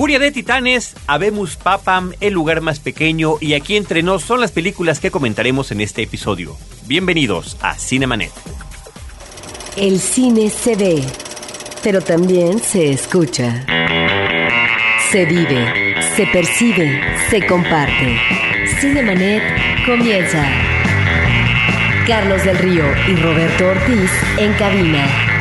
Furia 0.00 0.18
de 0.18 0.30
Titanes, 0.30 0.94
Habemus 1.06 1.56
Papam, 1.56 2.14
El 2.22 2.32
lugar 2.32 2.62
más 2.62 2.80
pequeño 2.80 3.34
y 3.38 3.52
Aquí 3.52 3.76
entre 3.76 4.02
nos 4.02 4.22
son 4.22 4.40
las 4.40 4.50
películas 4.50 4.98
que 4.98 5.10
comentaremos 5.10 5.72
en 5.72 5.82
este 5.82 6.00
episodio. 6.00 6.56
Bienvenidos 6.86 7.58
a 7.60 7.74
Cinemanet. 7.74 8.32
El 9.76 10.00
cine 10.00 10.48
se 10.48 10.74
ve, 10.74 11.04
pero 11.82 12.00
también 12.00 12.60
se 12.60 12.90
escucha. 12.90 13.66
Se 15.10 15.26
vive, 15.26 15.94
se 16.16 16.26
percibe, 16.28 17.02
se 17.28 17.44
comparte. 17.44 18.18
Cinemanet 18.80 19.42
comienza. 19.84 20.42
Carlos 22.06 22.42
del 22.42 22.56
Río 22.56 22.84
y 23.06 23.16
Roberto 23.16 23.66
Ortiz 23.66 24.10
en 24.38 24.54
cabina. 24.54 25.39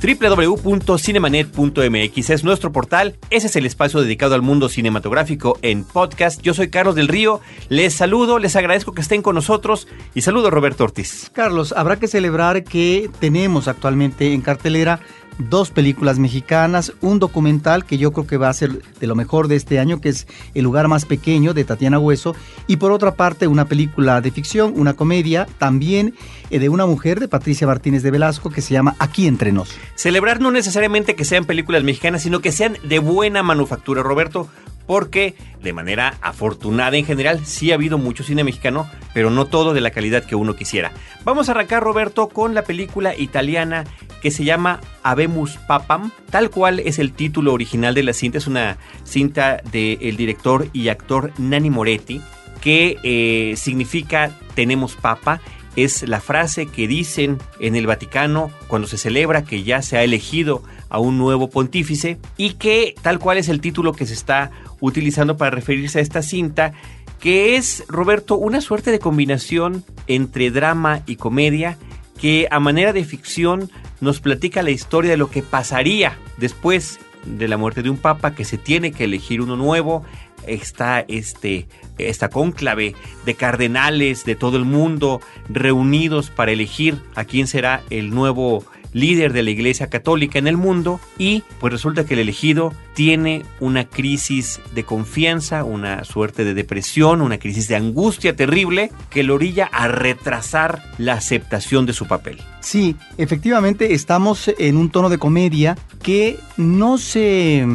www.cinemanet.mx 0.00 2.30
es 2.30 2.44
nuestro 2.44 2.72
portal, 2.72 3.16
ese 3.30 3.48
es 3.48 3.56
el 3.56 3.66
espacio 3.66 4.00
dedicado 4.00 4.34
al 4.34 4.42
mundo 4.42 4.68
cinematográfico 4.68 5.58
en 5.62 5.84
podcast. 5.84 6.42
Yo 6.42 6.54
soy 6.54 6.70
Carlos 6.70 6.94
del 6.94 7.08
Río, 7.08 7.40
les 7.68 7.94
saludo, 7.94 8.38
les 8.38 8.54
agradezco 8.56 8.92
que 8.92 9.00
estén 9.00 9.22
con 9.22 9.34
nosotros 9.34 9.88
y 10.14 10.22
saludo 10.22 10.48
a 10.48 10.50
Roberto 10.50 10.84
Ortiz. 10.84 11.30
Carlos, 11.32 11.74
habrá 11.76 11.98
que 11.98 12.08
celebrar 12.08 12.64
que 12.64 13.10
tenemos 13.20 13.68
actualmente 13.68 14.32
en 14.32 14.40
cartelera 14.40 15.00
dos 15.38 15.70
películas 15.70 16.18
mexicanas, 16.18 16.92
un 17.00 17.18
documental 17.18 17.84
que 17.84 17.98
yo 17.98 18.12
creo 18.12 18.26
que 18.26 18.36
va 18.36 18.48
a 18.48 18.54
ser 18.54 18.82
de 18.82 19.06
lo 19.06 19.14
mejor 19.14 19.48
de 19.48 19.56
este 19.56 19.78
año, 19.78 20.00
que 20.00 20.10
es 20.10 20.26
El 20.54 20.64
lugar 20.64 20.88
más 20.88 21.04
pequeño 21.04 21.54
de 21.54 21.64
Tatiana 21.64 21.98
Hueso, 21.98 22.34
y 22.66 22.76
por 22.76 22.92
otra 22.92 23.14
parte 23.14 23.46
una 23.46 23.66
película 23.66 24.20
de 24.20 24.30
ficción, 24.30 24.74
una 24.76 24.94
comedia, 24.94 25.46
también 25.58 26.14
eh, 26.50 26.58
de 26.58 26.68
una 26.68 26.86
mujer 26.86 27.20
de 27.20 27.28
Patricia 27.28 27.66
Martínez 27.66 28.02
de 28.02 28.10
Velasco 28.10 28.50
que 28.50 28.62
se 28.62 28.74
llama 28.74 28.96
Aquí 28.98 29.26
entre 29.26 29.52
nos. 29.52 29.70
Celebrar 29.94 30.40
no 30.40 30.50
necesariamente 30.50 31.14
que 31.14 31.24
sean 31.24 31.44
películas 31.44 31.84
mexicanas, 31.84 32.22
sino 32.22 32.40
que 32.40 32.52
sean 32.52 32.76
de 32.82 32.98
buena 32.98 33.42
manufactura, 33.42 34.02
Roberto 34.02 34.48
porque 34.88 35.36
de 35.62 35.72
manera 35.74 36.16
afortunada 36.22 36.96
en 36.96 37.04
general 37.04 37.44
sí 37.44 37.70
ha 37.70 37.74
habido 37.74 37.98
mucho 37.98 38.24
cine 38.24 38.42
mexicano, 38.42 38.90
pero 39.12 39.30
no 39.30 39.44
todo 39.44 39.74
de 39.74 39.82
la 39.82 39.90
calidad 39.90 40.24
que 40.24 40.34
uno 40.34 40.56
quisiera. 40.56 40.92
Vamos 41.24 41.48
a 41.48 41.52
arrancar, 41.52 41.82
Roberto, 41.82 42.28
con 42.30 42.54
la 42.54 42.62
película 42.62 43.14
italiana 43.14 43.84
que 44.22 44.30
se 44.30 44.44
llama 44.44 44.80
Habemus 45.02 45.58
Papam, 45.58 46.10
tal 46.30 46.48
cual 46.50 46.80
es 46.80 46.98
el 46.98 47.12
título 47.12 47.52
original 47.52 47.94
de 47.94 48.02
la 48.02 48.14
cinta, 48.14 48.38
es 48.38 48.46
una 48.46 48.78
cinta 49.04 49.60
del 49.70 50.16
director 50.16 50.66
y 50.72 50.88
actor 50.88 51.32
Nani 51.38 51.68
Moretti, 51.68 52.22
que 52.62 52.96
eh, 53.02 53.54
significa 53.56 54.30
tenemos 54.54 54.96
papa 54.96 55.40
es 55.76 56.06
la 56.08 56.20
frase 56.20 56.66
que 56.66 56.88
dicen 56.88 57.38
en 57.60 57.76
el 57.76 57.86
Vaticano 57.86 58.50
cuando 58.66 58.88
se 58.88 58.98
celebra 58.98 59.44
que 59.44 59.62
ya 59.62 59.82
se 59.82 59.96
ha 59.96 60.04
elegido 60.04 60.62
a 60.88 60.98
un 60.98 61.18
nuevo 61.18 61.50
pontífice 61.50 62.18
y 62.36 62.54
que 62.54 62.94
tal 63.02 63.18
cual 63.18 63.38
es 63.38 63.48
el 63.48 63.60
título 63.60 63.92
que 63.92 64.06
se 64.06 64.14
está 64.14 64.50
utilizando 64.80 65.36
para 65.36 65.50
referirse 65.50 65.98
a 65.98 66.02
esta 66.02 66.22
cinta 66.22 66.72
que 67.20 67.56
es, 67.56 67.84
Roberto, 67.88 68.36
una 68.36 68.60
suerte 68.60 68.92
de 68.92 69.00
combinación 69.00 69.84
entre 70.06 70.50
drama 70.50 71.02
y 71.06 71.16
comedia 71.16 71.76
que 72.20 72.48
a 72.50 72.60
manera 72.60 72.92
de 72.92 73.04
ficción 73.04 73.70
nos 74.00 74.20
platica 74.20 74.62
la 74.62 74.70
historia 74.70 75.10
de 75.10 75.16
lo 75.16 75.30
que 75.30 75.42
pasaría 75.42 76.16
después 76.36 77.00
de 77.24 77.48
la 77.48 77.56
muerte 77.56 77.82
de 77.82 77.90
un 77.90 77.96
papa, 77.96 78.34
que 78.34 78.44
se 78.44 78.58
tiene 78.58 78.92
que 78.92 79.04
elegir 79.04 79.40
uno 79.40 79.56
nuevo, 79.56 80.04
está 80.46 81.04
este, 81.08 81.66
esta 81.98 82.28
cónclave 82.30 82.94
de 83.24 83.34
cardenales 83.34 84.24
de 84.24 84.36
todo 84.36 84.56
el 84.56 84.64
mundo 84.64 85.20
reunidos 85.48 86.30
para 86.30 86.52
elegir 86.52 86.98
a 87.14 87.24
quién 87.24 87.46
será 87.46 87.82
el 87.90 88.10
nuevo 88.10 88.64
líder 88.92 89.32
de 89.32 89.42
la 89.42 89.50
Iglesia 89.50 89.88
Católica 89.88 90.38
en 90.38 90.46
el 90.46 90.56
mundo 90.56 91.00
y 91.18 91.42
pues 91.60 91.72
resulta 91.72 92.04
que 92.04 92.14
el 92.14 92.20
elegido 92.20 92.72
tiene 92.94 93.44
una 93.60 93.84
crisis 93.84 94.60
de 94.74 94.84
confianza, 94.84 95.64
una 95.64 96.04
suerte 96.04 96.44
de 96.44 96.54
depresión, 96.54 97.20
una 97.20 97.38
crisis 97.38 97.68
de 97.68 97.76
angustia 97.76 98.34
terrible 98.34 98.90
que 99.10 99.22
lo 99.22 99.34
orilla 99.34 99.68
a 99.72 99.88
retrasar 99.88 100.82
la 100.98 101.14
aceptación 101.14 101.86
de 101.86 101.92
su 101.92 102.06
papel. 102.06 102.40
Sí, 102.60 102.96
efectivamente 103.16 103.94
estamos 103.94 104.50
en 104.58 104.76
un 104.76 104.90
tono 104.90 105.08
de 105.08 105.18
comedia 105.18 105.76
que 106.02 106.38
no 106.56 106.98
se 106.98 107.66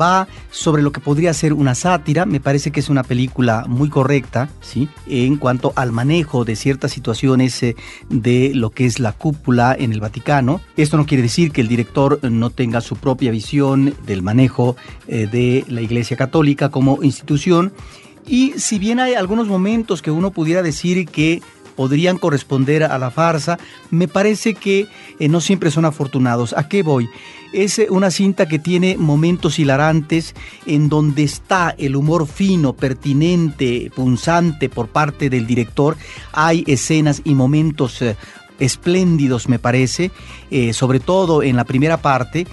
va 0.00 0.28
sobre 0.50 0.82
lo 0.82 0.92
que 0.92 1.00
podría 1.00 1.32
ser 1.34 1.52
una 1.52 1.74
sátira. 1.74 2.26
Me 2.26 2.40
parece 2.40 2.70
que 2.70 2.80
es 2.80 2.88
una 2.88 3.02
película 3.02 3.64
muy 3.68 3.88
correcta, 3.88 4.48
¿sí? 4.60 4.88
En 5.06 5.36
cuanto 5.36 5.72
al 5.76 5.92
manejo 5.92 6.44
de 6.44 6.56
ciertas 6.56 6.92
situaciones 6.92 7.62
eh, 7.62 7.76
de 8.08 8.52
lo 8.54 8.70
que 8.70 8.86
es 8.86 9.00
la 9.00 9.12
cúpula 9.12 9.76
en 9.78 9.92
el 9.92 10.00
Vaticano. 10.00 10.60
Esto 10.76 10.96
no 10.96 11.06
quiere 11.06 11.22
decir 11.22 11.52
que 11.52 11.60
el 11.60 11.68
director 11.68 12.20
no 12.22 12.50
tenga 12.50 12.80
su 12.80 12.96
propia 12.96 13.30
visión 13.30 13.94
del 14.06 14.22
manejo 14.22 14.76
eh, 15.06 15.28
de 15.30 15.64
la 15.68 15.80
Iglesia 15.80 16.16
Católica 16.16 16.70
como 16.70 17.02
institución. 17.02 17.72
Y 18.26 18.52
si 18.58 18.78
bien 18.78 19.00
hay 19.00 19.14
algunos 19.14 19.48
momentos 19.48 20.02
que 20.02 20.10
uno 20.10 20.32
pudiera 20.32 20.62
decir 20.62 21.06
que 21.08 21.40
podrían 21.78 22.18
corresponder 22.18 22.82
a 22.82 22.98
la 22.98 23.12
farsa, 23.12 23.56
me 23.92 24.08
parece 24.08 24.54
que 24.54 24.88
eh, 25.20 25.28
no 25.28 25.40
siempre 25.40 25.70
son 25.70 25.84
afortunados. 25.84 26.52
¿A 26.58 26.68
qué 26.68 26.82
voy? 26.82 27.08
Es 27.52 27.78
eh, 27.78 27.86
una 27.88 28.10
cinta 28.10 28.48
que 28.48 28.58
tiene 28.58 28.96
momentos 28.98 29.60
hilarantes 29.60 30.34
en 30.66 30.88
donde 30.88 31.22
está 31.22 31.76
el 31.78 31.94
humor 31.94 32.26
fino, 32.26 32.72
pertinente, 32.72 33.92
punzante 33.94 34.68
por 34.68 34.88
parte 34.88 35.30
del 35.30 35.46
director. 35.46 35.96
Hay 36.32 36.64
escenas 36.66 37.22
y 37.22 37.36
momentos 37.36 38.02
eh, 38.02 38.16
espléndidos, 38.58 39.48
me 39.48 39.60
parece, 39.60 40.10
sobre 40.72 40.98
todo 40.98 41.44
en 41.44 41.54
la 41.54 41.62
primera 41.62 41.98
parte 41.98 42.44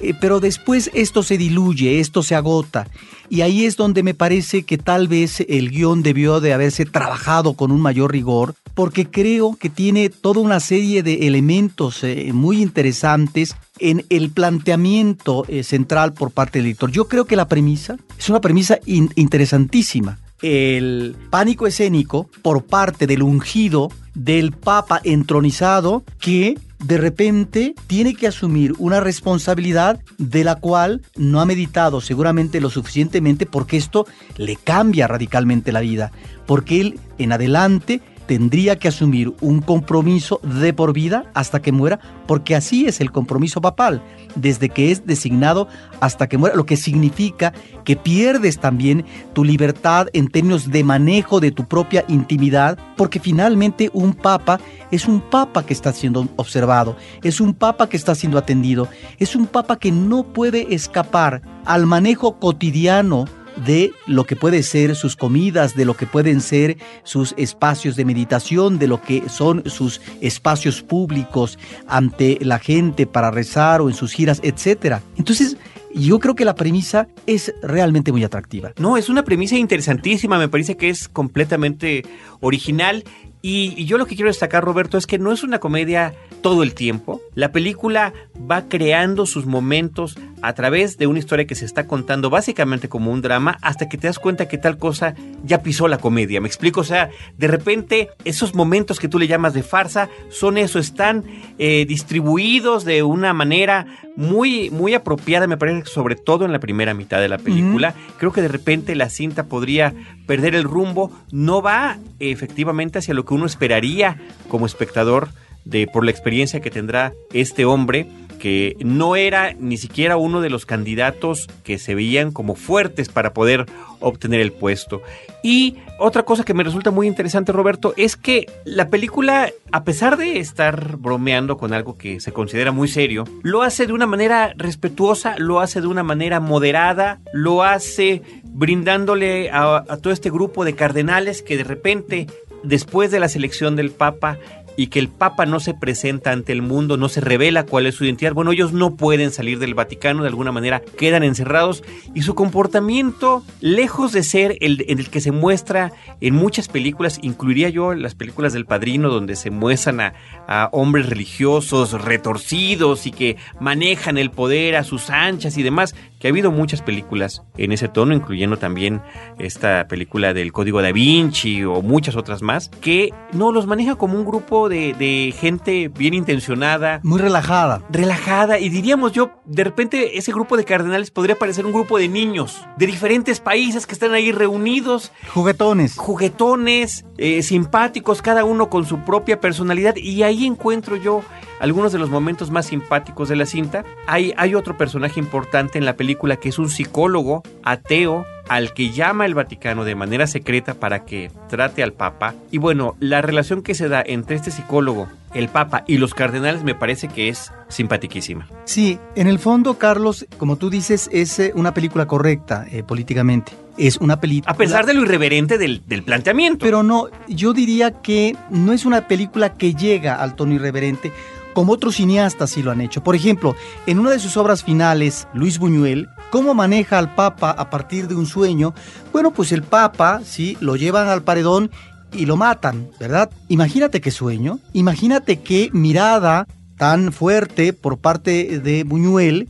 eh, 0.00 0.14
pero 0.20 0.40
después 0.40 0.90
esto 0.94 1.22
se 1.22 1.38
diluye, 1.38 2.00
esto 2.00 2.22
se 2.22 2.34
agota. 2.34 2.88
Y 3.28 3.42
ahí 3.42 3.64
es 3.64 3.76
donde 3.76 4.02
me 4.02 4.14
parece 4.14 4.64
que 4.64 4.78
tal 4.78 5.06
vez 5.06 5.44
el 5.48 5.70
guion 5.70 6.02
debió 6.02 6.40
de 6.40 6.52
haberse 6.52 6.84
trabajado 6.84 7.54
con 7.54 7.70
un 7.70 7.80
mayor 7.80 8.12
rigor, 8.12 8.54
porque 8.74 9.06
creo 9.06 9.56
que 9.56 9.70
tiene 9.70 10.08
toda 10.08 10.40
una 10.40 10.60
serie 10.60 11.02
de 11.02 11.26
elementos 11.26 12.02
eh, 12.02 12.30
muy 12.32 12.60
interesantes 12.60 13.56
en 13.78 14.04
el 14.10 14.30
planteamiento 14.30 15.44
eh, 15.48 15.62
central 15.62 16.12
por 16.12 16.30
parte 16.30 16.58
del 16.58 16.66
editor. 16.66 16.90
Yo 16.90 17.06
creo 17.08 17.24
que 17.24 17.36
la 17.36 17.48
premisa 17.48 17.96
es 18.18 18.28
una 18.28 18.40
premisa 18.40 18.78
interesantísima 18.86 20.18
el 20.42 21.16
pánico 21.30 21.66
escénico 21.66 22.28
por 22.42 22.64
parte 22.64 23.06
del 23.06 23.22
ungido 23.22 23.90
del 24.14 24.52
Papa 24.52 25.00
entronizado 25.04 26.04
que 26.18 26.58
de 26.84 26.96
repente 26.96 27.74
tiene 27.86 28.14
que 28.14 28.26
asumir 28.26 28.72
una 28.78 29.00
responsabilidad 29.00 30.00
de 30.18 30.44
la 30.44 30.56
cual 30.56 31.02
no 31.16 31.40
ha 31.40 31.46
meditado 31.46 32.00
seguramente 32.00 32.60
lo 32.60 32.70
suficientemente 32.70 33.44
porque 33.46 33.76
esto 33.76 34.06
le 34.36 34.56
cambia 34.56 35.06
radicalmente 35.06 35.72
la 35.72 35.80
vida, 35.80 36.10
porque 36.46 36.80
él 36.80 37.00
en 37.18 37.32
adelante 37.32 38.00
tendría 38.30 38.78
que 38.78 38.86
asumir 38.86 39.34
un 39.40 39.60
compromiso 39.60 40.40
de 40.44 40.72
por 40.72 40.92
vida 40.92 41.24
hasta 41.34 41.60
que 41.60 41.72
muera, 41.72 41.98
porque 42.28 42.54
así 42.54 42.86
es 42.86 43.00
el 43.00 43.10
compromiso 43.10 43.60
papal, 43.60 44.04
desde 44.36 44.68
que 44.68 44.92
es 44.92 45.04
designado 45.04 45.66
hasta 45.98 46.28
que 46.28 46.38
muera, 46.38 46.54
lo 46.54 46.64
que 46.64 46.76
significa 46.76 47.52
que 47.84 47.96
pierdes 47.96 48.60
también 48.60 49.04
tu 49.32 49.42
libertad 49.42 50.06
en 50.12 50.28
términos 50.28 50.70
de 50.70 50.84
manejo 50.84 51.40
de 51.40 51.50
tu 51.50 51.66
propia 51.66 52.04
intimidad, 52.06 52.78
porque 52.96 53.18
finalmente 53.18 53.90
un 53.94 54.14
papa 54.14 54.60
es 54.92 55.08
un 55.08 55.20
papa 55.20 55.66
que 55.66 55.72
está 55.72 55.92
siendo 55.92 56.28
observado, 56.36 56.96
es 57.24 57.40
un 57.40 57.52
papa 57.52 57.88
que 57.88 57.96
está 57.96 58.14
siendo 58.14 58.38
atendido, 58.38 58.86
es 59.18 59.34
un 59.34 59.48
papa 59.48 59.80
que 59.80 59.90
no 59.90 60.22
puede 60.22 60.72
escapar 60.72 61.42
al 61.64 61.84
manejo 61.84 62.38
cotidiano 62.38 63.24
de 63.66 63.92
lo 64.06 64.24
que 64.24 64.36
puede 64.36 64.62
ser 64.62 64.96
sus 64.96 65.16
comidas, 65.16 65.74
de 65.74 65.84
lo 65.84 65.94
que 65.94 66.06
pueden 66.06 66.40
ser 66.40 66.78
sus 67.02 67.34
espacios 67.36 67.96
de 67.96 68.04
meditación, 68.04 68.78
de 68.78 68.88
lo 68.88 69.00
que 69.02 69.28
son 69.28 69.62
sus 69.66 70.00
espacios 70.20 70.82
públicos 70.82 71.58
ante 71.86 72.38
la 72.40 72.58
gente 72.58 73.06
para 73.06 73.30
rezar 73.30 73.80
o 73.80 73.88
en 73.88 73.94
sus 73.94 74.12
giras, 74.12 74.40
etcétera. 74.42 75.02
Entonces, 75.16 75.56
yo 75.94 76.20
creo 76.20 76.34
que 76.34 76.44
la 76.44 76.54
premisa 76.54 77.08
es 77.26 77.52
realmente 77.62 78.12
muy 78.12 78.22
atractiva. 78.22 78.72
No, 78.78 78.96
es 78.96 79.08
una 79.08 79.24
premisa 79.24 79.56
interesantísima, 79.56 80.38
me 80.38 80.48
parece 80.48 80.76
que 80.76 80.88
es 80.88 81.08
completamente 81.08 82.04
original 82.40 83.04
y, 83.42 83.86
yo 83.86 83.96
lo 83.96 84.06
que 84.06 84.16
quiero 84.16 84.28
destacar, 84.28 84.64
Roberto, 84.64 84.98
es 84.98 85.06
que 85.06 85.18
no 85.18 85.32
es 85.32 85.42
una 85.42 85.60
comedia 85.60 86.14
todo 86.42 86.62
el 86.62 86.74
tiempo. 86.74 87.22
La 87.34 87.52
película 87.52 88.12
va 88.50 88.68
creando 88.68 89.24
sus 89.24 89.46
momentos 89.46 90.18
a 90.42 90.52
través 90.54 90.98
de 90.98 91.06
una 91.06 91.18
historia 91.18 91.46
que 91.46 91.54
se 91.54 91.64
está 91.64 91.86
contando 91.86 92.30
básicamente 92.30 92.88
como 92.88 93.10
un 93.10 93.22
drama 93.22 93.58
hasta 93.62 93.88
que 93.88 93.98
te 93.98 94.06
das 94.06 94.18
cuenta 94.18 94.48
que 94.48 94.58
tal 94.58 94.78
cosa 94.78 95.14
ya 95.44 95.62
pisó 95.62 95.88
la 95.88 95.98
comedia. 95.98 96.40
¿Me 96.40 96.48
explico? 96.48 96.80
O 96.80 96.84
sea, 96.84 97.10
de 97.36 97.48
repente 97.48 98.10
esos 98.24 98.54
momentos 98.54 98.98
que 98.98 99.08
tú 99.08 99.18
le 99.18 99.26
llamas 99.26 99.54
de 99.54 99.62
farsa 99.62 100.08
son 100.28 100.58
eso, 100.58 100.78
están 100.78 101.24
eh, 101.58 101.84
distribuidos 101.86 102.84
de 102.84 103.02
una 103.02 103.32
manera 103.32 103.86
muy, 104.16 104.70
muy 104.70 104.94
apropiada, 104.94 105.46
me 105.46 105.56
parece, 105.56 105.86
sobre 105.86 106.16
todo 106.16 106.44
en 106.44 106.52
la 106.52 106.58
primera 106.58 106.94
mitad 106.94 107.20
de 107.20 107.28
la 107.28 107.38
película. 107.38 107.94
Creo 108.18 108.32
que 108.32 108.42
de 108.42 108.48
repente 108.48 108.94
la 108.94 109.08
cinta 109.08 109.44
podría 109.44 109.94
perder 110.26 110.54
el 110.54 110.64
rumbo. 110.64 111.10
No 111.30 111.62
va 111.62 111.98
efectivamente 112.18 112.98
hacia 112.98 113.14
lo 113.14 113.24
que 113.24 113.34
uno 113.34 113.46
esperaría 113.46 114.20
como 114.48 114.66
espectador 114.66 115.28
de 115.64 115.86
por 115.86 116.04
la 116.04 116.10
experiencia 116.10 116.60
que 116.60 116.70
tendrá 116.70 117.12
este 117.32 117.64
hombre 117.64 118.06
que 118.40 118.76
no 118.80 119.14
era 119.14 119.52
ni 119.52 119.76
siquiera 119.76 120.16
uno 120.16 120.40
de 120.40 120.50
los 120.50 120.66
candidatos 120.66 121.46
que 121.62 121.78
se 121.78 121.94
veían 121.94 122.32
como 122.32 122.56
fuertes 122.56 123.08
para 123.08 123.32
poder 123.32 123.66
obtener 124.00 124.40
el 124.40 124.50
puesto. 124.50 125.02
Y 125.42 125.76
otra 125.98 126.24
cosa 126.24 126.44
que 126.44 126.54
me 126.54 126.64
resulta 126.64 126.90
muy 126.90 127.06
interesante, 127.06 127.52
Roberto, 127.52 127.94
es 127.96 128.16
que 128.16 128.50
la 128.64 128.88
película, 128.88 129.50
a 129.70 129.84
pesar 129.84 130.16
de 130.16 130.38
estar 130.38 130.96
bromeando 130.96 131.56
con 131.56 131.72
algo 131.72 131.96
que 131.96 132.20
se 132.20 132.32
considera 132.32 132.72
muy 132.72 132.88
serio, 132.88 133.24
lo 133.42 133.62
hace 133.62 133.86
de 133.86 133.92
una 133.92 134.06
manera 134.06 134.54
respetuosa, 134.56 135.36
lo 135.38 135.60
hace 135.60 135.80
de 135.80 135.86
una 135.86 136.02
manera 136.02 136.40
moderada, 136.40 137.20
lo 137.32 137.62
hace 137.62 138.22
brindándole 138.44 139.50
a, 139.50 139.84
todo 140.02 140.12
este 140.12 140.30
grupo 140.30 140.64
de 140.64 140.74
cardenales 140.74 141.42
que 141.42 141.56
de 141.56 141.64
repente, 141.64 142.26
después 142.62 143.10
de 143.10 143.20
la 143.20 143.28
selección 143.28 143.76
del 143.76 143.90
Papa, 143.90 144.38
y 144.80 144.86
que 144.86 144.98
el 144.98 145.08
Papa 145.08 145.44
no 145.44 145.60
se 145.60 145.74
presenta 145.74 146.32
ante 146.32 146.52
el 146.52 146.62
mundo, 146.62 146.96
no 146.96 147.10
se 147.10 147.20
revela 147.20 147.66
cuál 147.66 147.84
es 147.84 147.96
su 147.96 148.06
identidad. 148.06 148.32
Bueno, 148.32 148.52
ellos 148.52 148.72
no 148.72 148.96
pueden 148.96 149.30
salir 149.30 149.58
del 149.58 149.74
Vaticano, 149.74 150.22
de 150.22 150.28
alguna 150.28 150.52
manera 150.52 150.80
quedan 150.96 151.22
encerrados 151.22 151.84
y 152.14 152.22
su 152.22 152.34
comportamiento, 152.34 153.44
lejos 153.60 154.12
de 154.12 154.22
ser 154.22 154.56
el, 154.62 154.82
en 154.88 154.98
el 154.98 155.10
que 155.10 155.20
se 155.20 155.32
muestra 155.32 155.92
en 156.22 156.34
muchas 156.34 156.68
películas, 156.68 157.18
incluiría 157.20 157.68
yo 157.68 157.92
las 157.92 158.14
películas 158.14 158.54
del 158.54 158.64
Padrino, 158.64 159.10
donde 159.10 159.36
se 159.36 159.50
muestran 159.50 160.00
a, 160.00 160.14
a 160.48 160.70
hombres 160.72 161.10
religiosos 161.10 161.92
retorcidos 162.00 163.06
y 163.06 163.10
que 163.10 163.36
manejan 163.60 164.16
el 164.16 164.30
poder 164.30 164.76
a 164.76 164.84
sus 164.84 165.10
anchas 165.10 165.58
y 165.58 165.62
demás, 165.62 165.94
que 166.20 166.28
ha 166.28 166.30
habido 166.30 166.52
muchas 166.52 166.82
películas 166.82 167.42
en 167.56 167.72
ese 167.72 167.88
tono, 167.88 168.14
incluyendo 168.14 168.58
también 168.58 169.02
esta 169.38 169.88
película 169.88 170.34
del 170.34 170.52
Código 170.52 170.82
da 170.82 170.92
Vinci 170.92 171.64
o 171.64 171.80
muchas 171.80 172.14
otras 172.14 172.42
más, 172.42 172.68
que 172.68 173.10
no 173.32 173.52
los 173.52 173.66
maneja 173.66 173.94
como 173.94 174.18
un 174.18 174.26
grupo 174.26 174.68
de, 174.68 175.34
gente 175.40 175.88
bien 175.88 176.12
intencionada. 176.12 177.00
Muy 177.02 177.20
relajada. 177.20 177.82
Relajada. 177.88 178.58
Y 178.58 178.68
diríamos 178.68 179.12
yo, 179.12 179.30
de 179.46 179.64
repente 179.64 180.18
ese 180.18 180.30
grupo 180.30 180.58
de 180.58 180.66
cardenales 180.66 181.10
podría 181.10 181.38
parecer 181.38 181.64
un 181.64 181.72
grupo 181.72 181.98
de 181.98 182.08
niños 182.08 182.66
de 182.76 182.86
diferentes 182.86 183.40
países 183.40 183.86
que 183.86 183.94
están 183.94 184.12
ahí 184.12 184.30
reunidos. 184.30 185.12
Juguetones. 185.32 185.96
Juguetones, 185.96 187.06
eh, 187.16 187.42
simpáticos, 187.42 188.20
cada 188.20 188.44
uno 188.44 188.68
con 188.68 188.84
su 188.84 188.98
propia 189.04 189.40
personalidad. 189.40 189.96
Y 189.96 190.22
ahí 190.22 190.44
encuentro 190.44 190.96
yo 190.96 191.22
algunos 191.60 191.92
de 191.92 191.98
los 191.98 192.10
momentos 192.10 192.50
más 192.50 192.66
simpáticos 192.66 193.30
de 193.30 193.36
la 193.36 193.46
cinta. 193.46 193.84
Hay, 194.06 194.34
hay 194.36 194.54
otro 194.54 194.76
personaje 194.76 195.18
importante 195.18 195.78
en 195.78 195.86
la 195.86 195.96
película 195.96 196.09
que 196.16 196.48
es 196.48 196.58
un 196.58 196.68
psicólogo 196.68 197.42
ateo 197.62 198.24
al 198.48 198.74
que 198.74 198.90
llama 198.90 199.26
el 199.26 199.34
Vaticano 199.34 199.84
de 199.84 199.94
manera 199.94 200.26
secreta 200.26 200.74
para 200.74 201.04
que 201.04 201.30
trate 201.48 201.84
al 201.84 201.92
Papa. 201.92 202.34
Y 202.50 202.58
bueno, 202.58 202.96
la 202.98 203.22
relación 203.22 203.62
que 203.62 203.74
se 203.74 203.88
da 203.88 204.02
entre 204.04 204.34
este 204.34 204.50
psicólogo, 204.50 205.06
el 205.34 205.48
Papa 205.48 205.84
y 205.86 205.98
los 205.98 206.14
cardenales 206.14 206.64
me 206.64 206.74
parece 206.74 207.06
que 207.06 207.28
es 207.28 207.52
simpatiquísima. 207.68 208.48
Sí, 208.64 208.98
en 209.14 209.28
el 209.28 209.38
fondo, 209.38 209.78
Carlos, 209.78 210.26
como 210.36 210.56
tú 210.56 210.68
dices, 210.68 211.08
es 211.12 211.38
eh, 211.38 211.52
una 211.54 211.72
película 211.72 212.06
correcta 212.06 212.66
eh, 212.72 212.82
políticamente. 212.82 213.52
Es 213.78 213.98
una 213.98 214.20
película... 214.20 214.52
A 214.52 214.56
pesar 214.56 214.84
de 214.84 214.94
lo 214.94 215.02
irreverente 215.02 215.56
del, 215.56 215.82
del, 215.86 216.02
planteamiento. 216.02 216.64
Pero 216.64 216.82
no, 216.82 217.06
yo 217.28 217.52
diría 217.52 218.02
que 218.02 218.34
no 218.50 218.72
es 218.72 218.84
una 218.84 219.06
película 219.06 219.54
que 219.54 219.74
llega 219.74 220.16
al 220.16 220.34
tono 220.34 220.54
irreverente 220.54 221.12
como 221.52 221.72
otros 221.72 221.96
cineastas 221.96 222.50
sí 222.50 222.62
lo 222.62 222.70
han 222.70 222.80
hecho. 222.80 223.02
Por 223.02 223.14
ejemplo, 223.14 223.56
en 223.86 223.98
una 223.98 224.10
de 224.10 224.18
sus 224.18 224.36
obras 224.36 224.64
finales, 224.64 225.26
Luis 225.34 225.58
Buñuel, 225.58 226.08
¿cómo 226.30 226.54
maneja 226.54 226.98
al 226.98 227.14
Papa 227.14 227.50
a 227.50 227.70
partir 227.70 228.08
de 228.08 228.14
un 228.14 228.26
sueño? 228.26 228.74
Bueno, 229.12 229.32
pues 229.32 229.52
el 229.52 229.62
Papa, 229.62 230.20
sí, 230.24 230.56
lo 230.60 230.76
llevan 230.76 231.08
al 231.08 231.22
paredón 231.22 231.70
y 232.12 232.26
lo 232.26 232.36
matan, 232.36 232.88
¿verdad? 232.98 233.30
Imagínate 233.48 234.00
qué 234.00 234.10
sueño, 234.10 234.58
imagínate 234.72 235.40
qué 235.40 235.70
mirada 235.72 236.46
tan 236.76 237.12
fuerte 237.12 237.72
por 237.72 237.98
parte 237.98 238.58
de 238.60 238.84
Buñuel 238.84 239.48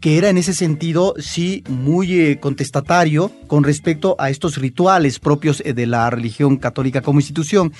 que 0.00 0.16
era 0.16 0.30
en 0.30 0.38
ese 0.38 0.54
sentido 0.54 1.14
sí 1.18 1.62
muy 1.68 2.18
eh, 2.18 2.40
contestatario 2.40 3.30
con 3.46 3.64
respecto 3.64 4.16
a 4.18 4.30
estos 4.30 4.56
rituales 4.56 5.18
propios 5.18 5.62
eh, 5.64 5.74
de 5.74 5.86
la 5.86 6.08
religión 6.08 6.56
católica 6.56 7.02
como 7.02 7.20
institución. 7.20 7.72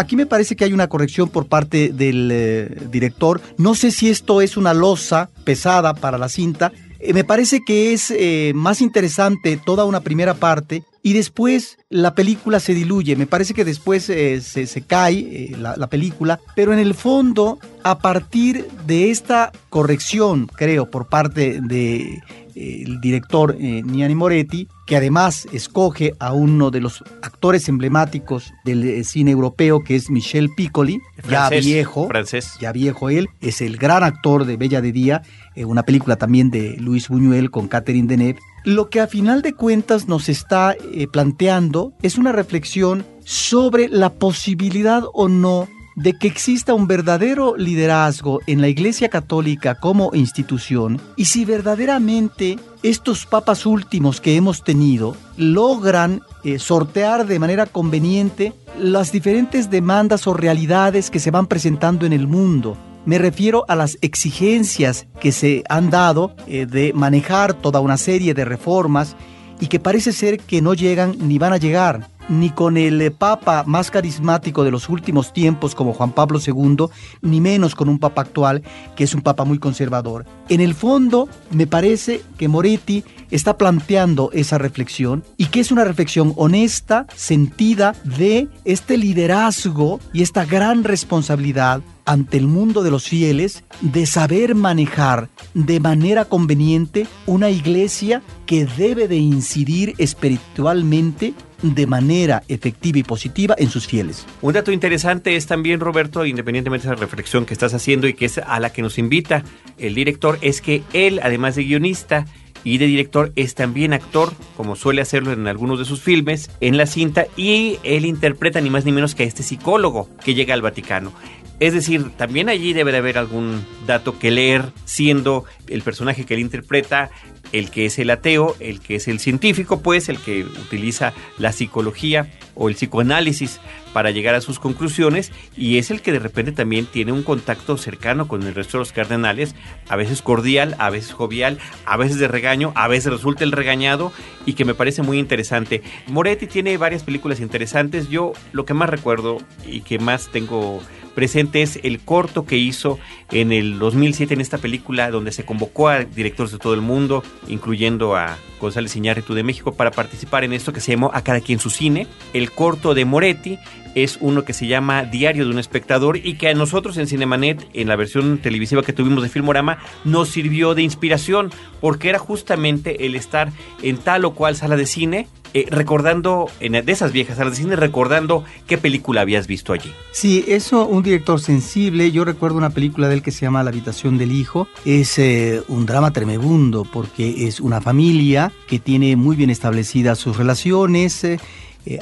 Aquí 0.00 0.16
me 0.16 0.24
parece 0.24 0.56
que 0.56 0.64
hay 0.64 0.72
una 0.72 0.88
corrección 0.88 1.28
por 1.28 1.46
parte 1.46 1.90
del 1.92 2.30
eh, 2.32 2.74
director. 2.90 3.42
No 3.58 3.74
sé 3.74 3.90
si 3.90 4.08
esto 4.08 4.40
es 4.40 4.56
una 4.56 4.72
losa 4.72 5.28
pesada 5.44 5.92
para 5.92 6.16
la 6.16 6.30
cinta. 6.30 6.72
me 7.12 7.22
parece 7.22 7.60
que 7.66 7.92
es 7.92 8.10
más 8.54 8.80
interesante 8.80 9.60
toda 9.62 9.84
una 9.84 10.00
primera 10.00 10.32
parte 10.32 10.84
y 11.02 11.12
después 11.12 11.78
la 11.88 12.14
película 12.14 12.60
se 12.60 12.74
diluye. 12.74 13.16
Me 13.16 13.26
parece 13.26 13.54
que 13.54 13.64
después 13.64 14.04
se, 14.04 14.40
se, 14.40 14.82
cae 14.82 15.54
la, 15.58 15.86
película, 15.88 16.40
pero 16.54 16.72
en 16.72 16.78
el 16.78 16.94
fondo, 16.94 17.58
a 17.82 17.98
partir 17.98 18.66
de 18.86 19.10
esta 19.10 19.52
corrección, 19.68 20.46
creo, 20.46 20.90
por 20.90 21.08
parte 21.08 21.60
de 21.62 22.22
el 22.54 23.00
director 23.00 23.56
eh, 23.58 23.82
Niani 23.84 24.14
Moretti, 24.14 24.68
que 24.86 24.96
además 24.96 25.46
escoge 25.52 26.14
a 26.18 26.32
uno 26.32 26.70
de 26.70 26.80
los 26.80 27.02
actores 27.22 27.68
emblemáticos 27.68 28.52
del 28.64 28.84
eh, 28.84 29.04
cine 29.04 29.30
europeo, 29.30 29.82
que 29.84 29.96
es 29.96 30.10
Michel 30.10 30.50
Piccoli, 30.56 31.00
ya 31.28 31.48
viejo, 31.48 32.08
francés. 32.08 32.54
ya 32.60 32.72
viejo 32.72 33.10
él, 33.10 33.28
es 33.40 33.60
el 33.60 33.76
gran 33.76 34.02
actor 34.02 34.44
de 34.44 34.56
Bella 34.56 34.80
de 34.80 34.92
Día, 34.92 35.22
eh, 35.54 35.64
una 35.64 35.84
película 35.84 36.16
también 36.16 36.50
de 36.50 36.76
Luis 36.78 37.08
Buñuel 37.08 37.50
con 37.50 37.68
Catherine 37.68 38.08
Deneuve. 38.08 38.40
Lo 38.64 38.90
que 38.90 39.00
a 39.00 39.06
final 39.06 39.40
de 39.42 39.54
cuentas 39.54 40.06
nos 40.06 40.28
está 40.28 40.76
planteando 41.12 41.94
es 42.02 42.18
una 42.18 42.30
reflexión 42.30 43.06
sobre 43.24 43.88
la 43.88 44.10
posibilidad 44.10 45.02
o 45.14 45.28
no 45.28 45.66
de 46.00 46.14
que 46.14 46.28
exista 46.28 46.72
un 46.72 46.86
verdadero 46.86 47.58
liderazgo 47.58 48.40
en 48.46 48.62
la 48.62 48.68
Iglesia 48.68 49.10
Católica 49.10 49.74
como 49.74 50.12
institución 50.14 50.98
y 51.14 51.26
si 51.26 51.44
verdaderamente 51.44 52.58
estos 52.82 53.26
papas 53.26 53.66
últimos 53.66 54.18
que 54.18 54.34
hemos 54.34 54.64
tenido 54.64 55.14
logran 55.36 56.22
eh, 56.42 56.58
sortear 56.58 57.26
de 57.26 57.38
manera 57.38 57.66
conveniente 57.66 58.54
las 58.78 59.12
diferentes 59.12 59.68
demandas 59.68 60.26
o 60.26 60.32
realidades 60.32 61.10
que 61.10 61.18
se 61.18 61.30
van 61.30 61.46
presentando 61.46 62.06
en 62.06 62.14
el 62.14 62.26
mundo. 62.26 62.78
Me 63.04 63.18
refiero 63.18 63.66
a 63.68 63.76
las 63.76 63.98
exigencias 64.00 65.06
que 65.20 65.32
se 65.32 65.64
han 65.68 65.90
dado 65.90 66.34
eh, 66.46 66.64
de 66.64 66.94
manejar 66.94 67.52
toda 67.52 67.80
una 67.80 67.98
serie 67.98 68.32
de 68.32 68.46
reformas 68.46 69.16
y 69.60 69.66
que 69.66 69.80
parece 69.80 70.12
ser 70.12 70.38
que 70.38 70.62
no 70.62 70.72
llegan 70.72 71.14
ni 71.20 71.36
van 71.36 71.52
a 71.52 71.58
llegar 71.58 72.08
ni 72.30 72.50
con 72.50 72.78
el 72.78 73.02
eh, 73.02 73.10
papa 73.10 73.64
más 73.66 73.90
carismático 73.90 74.64
de 74.64 74.70
los 74.70 74.88
últimos 74.88 75.32
tiempos 75.34 75.74
como 75.74 75.92
Juan 75.92 76.12
Pablo 76.12 76.38
II, 76.44 76.86
ni 77.20 77.40
menos 77.40 77.74
con 77.74 77.88
un 77.88 77.98
papa 77.98 78.22
actual 78.22 78.62
que 78.96 79.04
es 79.04 79.14
un 79.14 79.20
papa 79.20 79.44
muy 79.44 79.58
conservador. 79.58 80.24
En 80.48 80.60
el 80.60 80.74
fondo, 80.74 81.28
me 81.50 81.66
parece 81.66 82.22
que 82.38 82.48
Moretti 82.48 83.04
está 83.30 83.58
planteando 83.58 84.30
esa 84.32 84.58
reflexión 84.58 85.24
y 85.36 85.46
que 85.46 85.60
es 85.60 85.72
una 85.72 85.84
reflexión 85.84 86.32
honesta, 86.36 87.06
sentida 87.14 87.94
de 88.04 88.48
este 88.64 88.96
liderazgo 88.96 90.00
y 90.12 90.22
esta 90.22 90.44
gran 90.44 90.84
responsabilidad 90.84 91.82
ante 92.04 92.38
el 92.38 92.46
mundo 92.46 92.82
de 92.82 92.90
los 92.90 93.08
fieles 93.08 93.62
de 93.80 94.06
saber 94.06 94.54
manejar 94.54 95.28
de 95.54 95.80
manera 95.80 96.24
conveniente 96.24 97.06
una 97.26 97.50
iglesia 97.50 98.22
que 98.46 98.66
debe 98.66 99.06
de 99.06 99.16
incidir 99.16 99.94
espiritualmente 99.98 101.34
de 101.62 101.86
manera 101.86 102.42
efectiva 102.48 102.98
y 102.98 103.02
positiva 103.02 103.54
en 103.58 103.70
sus 103.70 103.86
fieles. 103.86 104.26
Un 104.42 104.52
dato 104.52 104.72
interesante 104.72 105.36
es 105.36 105.46
también, 105.46 105.80
Roberto, 105.80 106.24
independientemente 106.26 106.88
de 106.88 106.94
esa 106.94 107.00
reflexión 107.00 107.46
que 107.46 107.54
estás 107.54 107.74
haciendo 107.74 108.08
y 108.08 108.14
que 108.14 108.26
es 108.26 108.38
a 108.38 108.60
la 108.60 108.72
que 108.72 108.82
nos 108.82 108.98
invita 108.98 109.44
el 109.78 109.94
director, 109.94 110.38
es 110.40 110.60
que 110.60 110.82
él, 110.92 111.20
además 111.22 111.56
de 111.56 111.64
guionista, 111.64 112.26
y 112.64 112.78
de 112.78 112.86
director 112.86 113.32
es 113.36 113.54
también 113.54 113.92
actor, 113.92 114.32
como 114.56 114.76
suele 114.76 115.00
hacerlo 115.00 115.32
en 115.32 115.46
algunos 115.46 115.78
de 115.78 115.84
sus 115.84 116.02
filmes, 116.02 116.50
en 116.60 116.76
la 116.76 116.86
cinta, 116.86 117.26
y 117.36 117.78
él 117.82 118.04
interpreta 118.04 118.60
ni 118.60 118.70
más 118.70 118.84
ni 118.84 118.92
menos 118.92 119.14
que 119.14 119.22
a 119.22 119.26
este 119.26 119.42
psicólogo 119.42 120.08
que 120.24 120.34
llega 120.34 120.54
al 120.54 120.62
Vaticano. 120.62 121.12
Es 121.58 121.74
decir, 121.74 122.10
también 122.16 122.48
allí 122.48 122.72
debe 122.72 122.90
de 122.90 122.98
haber 122.98 123.18
algún 123.18 123.64
dato 123.86 124.18
que 124.18 124.30
leer, 124.30 124.72
siendo 124.86 125.44
el 125.68 125.82
personaje 125.82 126.24
que 126.24 126.34
él 126.34 126.40
interpreta 126.40 127.10
el 127.52 127.70
que 127.70 127.86
es 127.86 127.98
el 127.98 128.10
ateo, 128.10 128.56
el 128.60 128.80
que 128.80 128.96
es 128.96 129.08
el 129.08 129.18
científico, 129.18 129.80
pues 129.80 130.08
el 130.08 130.18
que 130.18 130.44
utiliza 130.44 131.12
la 131.38 131.52
psicología 131.52 132.30
o 132.54 132.68
el 132.68 132.74
psicoanálisis 132.74 133.60
para 133.92 134.10
llegar 134.10 134.34
a 134.34 134.40
sus 134.40 134.58
conclusiones 134.58 135.32
y 135.56 135.78
es 135.78 135.90
el 135.90 136.02
que 136.02 136.12
de 136.12 136.18
repente 136.18 136.52
también 136.52 136.86
tiene 136.86 137.12
un 137.12 137.22
contacto 137.22 137.76
cercano 137.76 138.28
con 138.28 138.42
el 138.42 138.54
resto 138.54 138.78
de 138.78 138.82
los 138.82 138.92
cardenales, 138.92 139.54
a 139.88 139.96
veces 139.96 140.22
cordial, 140.22 140.76
a 140.78 140.90
veces 140.90 141.12
jovial, 141.12 141.58
a 141.84 141.96
veces 141.96 142.18
de 142.18 142.28
regaño, 142.28 142.72
a 142.74 142.88
veces 142.88 143.12
resulta 143.12 143.44
el 143.44 143.52
regañado 143.52 144.12
y 144.46 144.54
que 144.54 144.64
me 144.64 144.74
parece 144.74 145.02
muy 145.02 145.18
interesante. 145.18 145.82
Moretti 146.06 146.46
tiene 146.46 146.76
varias 146.76 147.02
películas 147.02 147.40
interesantes, 147.40 148.08
yo 148.08 148.32
lo 148.52 148.64
que 148.64 148.74
más 148.74 148.88
recuerdo 148.88 149.38
y 149.66 149.80
que 149.82 149.98
más 149.98 150.28
tengo 150.30 150.80
presente 151.14 151.62
es 151.62 151.78
el 151.82 152.00
corto 152.00 152.44
que 152.44 152.56
hizo 152.56 152.98
en 153.30 153.52
el 153.52 153.78
2007 153.78 154.34
en 154.34 154.40
esta 154.40 154.58
película 154.58 155.10
donde 155.10 155.32
se 155.32 155.44
convocó 155.44 155.88
a 155.88 156.04
directores 156.04 156.52
de 156.52 156.58
todo 156.58 156.74
el 156.74 156.80
mundo, 156.80 157.22
incluyendo 157.48 158.16
a 158.16 158.38
González 158.60 158.94
Iñárritu 158.96 159.34
de 159.34 159.42
México 159.42 159.72
para 159.72 159.90
participar 159.90 160.44
en 160.44 160.52
esto 160.52 160.72
que 160.72 160.80
se 160.80 160.92
llamó 160.92 161.10
A 161.12 161.22
cada 161.22 161.40
quien 161.40 161.58
su 161.58 161.70
cine, 161.70 162.06
el 162.32 162.50
corto 162.50 162.94
de 162.94 163.04
Moretti 163.04 163.58
es 163.94 164.18
uno 164.20 164.44
que 164.44 164.52
se 164.52 164.66
llama 164.66 165.04
Diario 165.04 165.44
de 165.44 165.50
un 165.50 165.58
espectador 165.58 166.16
y 166.16 166.34
que 166.34 166.48
a 166.48 166.54
nosotros 166.54 166.96
en 166.96 167.06
Cinemanet, 167.06 167.68
en 167.74 167.88
la 167.88 167.96
versión 167.96 168.38
televisiva 168.38 168.82
que 168.82 168.92
tuvimos 168.92 169.22
de 169.22 169.28
Filmorama, 169.28 169.78
nos 170.04 170.28
sirvió 170.28 170.74
de 170.74 170.82
inspiración, 170.82 171.50
porque 171.80 172.08
era 172.08 172.18
justamente 172.18 173.06
el 173.06 173.16
estar 173.16 173.52
en 173.82 173.98
tal 173.98 174.24
o 174.24 174.34
cual 174.34 174.56
sala 174.56 174.76
de 174.76 174.86
cine 174.86 175.28
eh, 175.52 175.66
recordando, 175.68 176.48
en, 176.60 176.72
de 176.72 176.92
esas 176.92 177.12
viejas 177.12 177.36
salas 177.36 177.54
de 177.54 177.62
cine, 177.62 177.74
recordando 177.74 178.44
qué 178.68 178.78
película 178.78 179.22
habías 179.22 179.48
visto 179.48 179.72
allí. 179.72 179.92
Sí, 180.12 180.44
eso, 180.46 180.86
un 180.86 181.02
director 181.02 181.40
sensible. 181.40 182.12
Yo 182.12 182.24
recuerdo 182.24 182.56
una 182.56 182.70
película 182.70 183.08
de 183.08 183.14
él 183.14 183.22
que 183.22 183.32
se 183.32 183.40
llama 183.46 183.64
La 183.64 183.70
habitación 183.70 184.16
del 184.16 184.30
hijo. 184.30 184.68
Es 184.84 185.18
eh, 185.18 185.62
un 185.66 185.86
drama 185.86 186.12
tremebundo 186.12 186.84
porque 186.84 187.48
es 187.48 187.58
una 187.58 187.80
familia 187.80 188.52
que 188.68 188.78
tiene 188.78 189.16
muy 189.16 189.34
bien 189.34 189.50
establecidas 189.50 190.18
sus 190.18 190.36
relaciones. 190.36 191.24
Eh, 191.24 191.40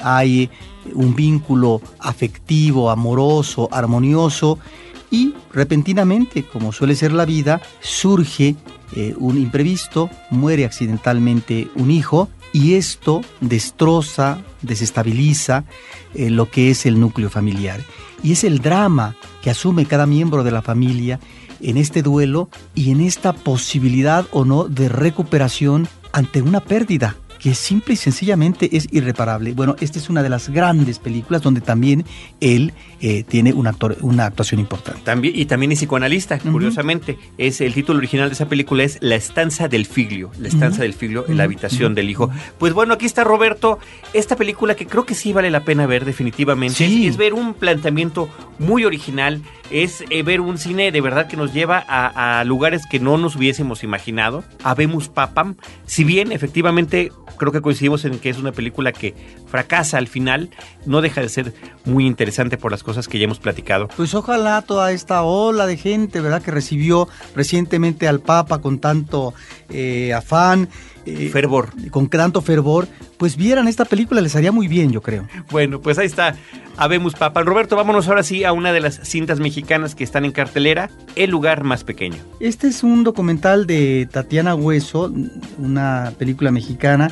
hay 0.02 0.50
un 0.94 1.14
vínculo 1.14 1.80
afectivo, 1.98 2.90
amoroso, 2.90 3.68
armonioso 3.72 4.58
y 5.10 5.34
repentinamente, 5.52 6.44
como 6.44 6.72
suele 6.72 6.94
ser 6.94 7.12
la 7.12 7.24
vida, 7.24 7.60
surge 7.80 8.56
un 9.18 9.36
imprevisto, 9.36 10.08
muere 10.30 10.64
accidentalmente 10.64 11.68
un 11.76 11.90
hijo 11.90 12.28
y 12.52 12.74
esto 12.74 13.20
destroza, 13.40 14.38
desestabiliza 14.62 15.64
eh, 16.14 16.30
lo 16.30 16.50
que 16.50 16.70
es 16.70 16.86
el 16.86 16.98
núcleo 16.98 17.30
familiar. 17.30 17.80
Y 18.22 18.32
es 18.32 18.44
el 18.44 18.60
drama 18.60 19.16
que 19.42 19.50
asume 19.50 19.86
cada 19.86 20.06
miembro 20.06 20.44
de 20.44 20.50
la 20.50 20.62
familia 20.62 21.20
en 21.60 21.76
este 21.76 22.02
duelo 22.02 22.48
y 22.74 22.90
en 22.90 23.00
esta 23.00 23.32
posibilidad 23.32 24.26
o 24.30 24.44
no 24.44 24.64
de 24.64 24.88
recuperación 24.88 25.88
ante 26.12 26.42
una 26.42 26.60
pérdida 26.60 27.16
que 27.38 27.54
simple 27.54 27.94
y 27.94 27.96
sencillamente 27.96 28.76
es 28.76 28.88
irreparable. 28.90 29.52
Bueno, 29.52 29.76
esta 29.80 29.98
es 29.98 30.10
una 30.10 30.22
de 30.22 30.28
las 30.28 30.48
grandes 30.48 30.98
películas 30.98 31.42
donde 31.42 31.60
también 31.60 32.04
él 32.40 32.72
eh, 33.00 33.22
tiene 33.22 33.52
una, 33.52 33.70
actor, 33.70 33.96
una 34.00 34.26
actuación 34.26 34.60
importante. 34.60 35.00
También, 35.04 35.36
y 35.36 35.46
también 35.46 35.72
es 35.72 35.78
psicoanalista, 35.78 36.38
curiosamente. 36.38 37.18
Es, 37.38 37.60
el 37.60 37.74
título 37.74 37.98
original 37.98 38.28
de 38.28 38.34
esa 38.34 38.48
película 38.48 38.82
es 38.82 38.98
La 39.00 39.14
estanza 39.14 39.68
del 39.68 39.86
figlio, 39.86 40.30
La 40.38 40.48
estanza 40.48 40.82
del 40.82 40.94
figlio 40.94 41.24
en 41.28 41.36
la 41.36 41.44
habitación 41.44 41.94
del 41.94 42.10
hijo. 42.10 42.30
Pues 42.58 42.72
bueno, 42.72 42.94
aquí 42.94 43.06
está 43.06 43.24
Roberto, 43.24 43.78
esta 44.12 44.36
película 44.36 44.74
que 44.74 44.86
creo 44.86 45.06
que 45.06 45.14
sí 45.14 45.32
vale 45.32 45.50
la 45.50 45.64
pena 45.64 45.86
ver 45.86 46.04
definitivamente. 46.04 47.06
Es, 47.06 47.16
ver 47.16 47.34
un 47.34 47.54
planteamiento 47.54 48.28
muy 48.58 48.84
original, 48.84 49.42
es 49.70 50.04
eh, 50.10 50.22
ver 50.22 50.40
un 50.40 50.58
cine 50.58 50.92
de 50.92 51.00
verdad 51.00 51.26
que 51.26 51.36
nos 51.36 51.52
lleva 51.52 51.84
a, 51.88 52.40
a 52.40 52.44
lugares 52.44 52.82
que 52.90 53.00
no 53.00 53.16
nos 53.16 53.36
hubiésemos 53.36 53.84
imaginado. 53.84 54.44
Habemos 54.62 55.08
Papam, 55.08 55.56
si 55.86 56.04
bien 56.04 56.32
efectivamente 56.32 57.12
creo 57.38 57.52
que 57.52 57.62
coincidimos 57.62 58.04
en 58.04 58.18
que 58.18 58.30
es 58.30 58.38
una 58.38 58.52
película 58.52 58.92
que 58.92 59.14
fracasa 59.46 59.98
al 59.98 60.08
final, 60.08 60.50
no 60.84 61.00
deja 61.00 61.20
de 61.20 61.28
ser 61.28 61.54
muy 61.84 62.06
interesante 62.06 62.58
por 62.58 62.70
las 62.70 62.82
cosas 62.82 63.08
que 63.08 63.18
ya 63.18 63.24
hemos 63.24 63.38
platicado. 63.38 63.88
Pues 63.96 64.14
ojalá 64.14 64.62
toda 64.62 64.92
esta 64.92 65.22
ola 65.22 65.66
de 65.66 65.76
gente, 65.76 66.20
¿verdad? 66.20 66.42
Que 66.42 66.50
recibió 66.50 67.08
recientemente 67.34 68.08
al 68.08 68.20
Papa 68.20 68.60
con 68.60 68.78
tanto 68.78 69.34
eh, 69.70 70.12
afán. 70.12 70.68
Eh, 71.08 71.30
fervor. 71.30 71.70
Con 71.90 72.08
tanto 72.08 72.42
fervor, 72.42 72.88
pues 73.16 73.36
vieran 73.36 73.68
esta 73.68 73.84
película, 73.84 74.20
les 74.20 74.36
haría 74.36 74.52
muy 74.52 74.68
bien, 74.68 74.92
yo 74.92 75.00
creo. 75.00 75.26
Bueno, 75.50 75.80
pues 75.80 75.98
ahí 75.98 76.06
está. 76.06 76.34
Habemos 76.76 77.14
Papa. 77.14 77.42
Roberto, 77.42 77.76
vámonos 77.76 78.08
ahora 78.08 78.22
sí 78.22 78.44
a 78.44 78.52
una 78.52 78.72
de 78.72 78.80
las 78.80 79.00
cintas 79.02 79.40
mexicanas 79.40 79.94
que 79.94 80.04
están 80.04 80.24
en 80.24 80.32
cartelera, 80.32 80.90
El 81.16 81.30
lugar 81.30 81.64
más 81.64 81.82
pequeño. 81.82 82.18
Este 82.40 82.68
es 82.68 82.82
un 82.82 83.04
documental 83.04 83.66
de 83.66 84.08
Tatiana 84.10 84.54
Hueso, 84.54 85.12
una 85.58 86.12
película 86.18 86.50
mexicana, 86.50 87.10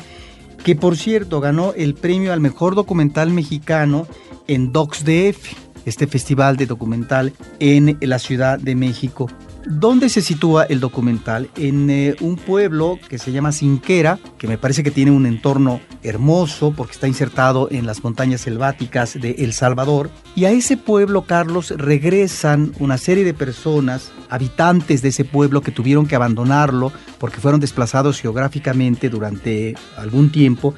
que 0.63 0.75
por 0.75 0.95
cierto 0.95 1.41
ganó 1.41 1.73
el 1.75 1.95
premio 1.95 2.33
al 2.33 2.39
mejor 2.39 2.75
documental 2.75 3.31
mexicano 3.31 4.07
en 4.47 4.71
DocsDF, 4.71 5.53
este 5.85 6.07
festival 6.07 6.57
de 6.57 6.65
documental 6.65 7.33
en 7.59 7.97
la 8.01 8.19
Ciudad 8.19 8.59
de 8.59 8.75
México. 8.75 9.29
¿Dónde 9.69 10.07
se 10.07 10.21
sitúa 10.21 10.63
el 10.63 10.79
documental? 10.79 11.49
En 11.57 11.89
eh, 11.89 12.15
un 12.21 12.37
pueblo 12.37 12.97
que 13.09 13.17
se 13.17 13.33
llama 13.33 13.51
Sinquera, 13.51 14.17
que 14.37 14.47
me 14.47 14.57
parece 14.57 14.81
que 14.81 14.91
tiene 14.91 15.11
un 15.11 15.25
entorno 15.25 15.81
hermoso 16.03 16.71
porque 16.71 16.93
está 16.93 17.09
insertado 17.09 17.67
en 17.69 17.85
las 17.85 18.01
montañas 18.01 18.41
selváticas 18.41 19.19
de 19.19 19.31
El 19.39 19.51
Salvador. 19.51 20.09
Y 20.37 20.45
a 20.45 20.51
ese 20.51 20.77
pueblo, 20.77 21.23
Carlos, 21.23 21.71
regresan 21.75 22.71
una 22.79 22.97
serie 22.97 23.25
de 23.25 23.33
personas, 23.33 24.13
habitantes 24.29 25.01
de 25.01 25.09
ese 25.09 25.25
pueblo 25.25 25.61
que 25.61 25.71
tuvieron 25.71 26.07
que 26.07 26.15
abandonarlo 26.15 26.93
porque 27.17 27.41
fueron 27.41 27.59
desplazados 27.59 28.21
geográficamente 28.21 29.09
durante 29.09 29.75
algún 29.97 30.31
tiempo 30.31 30.75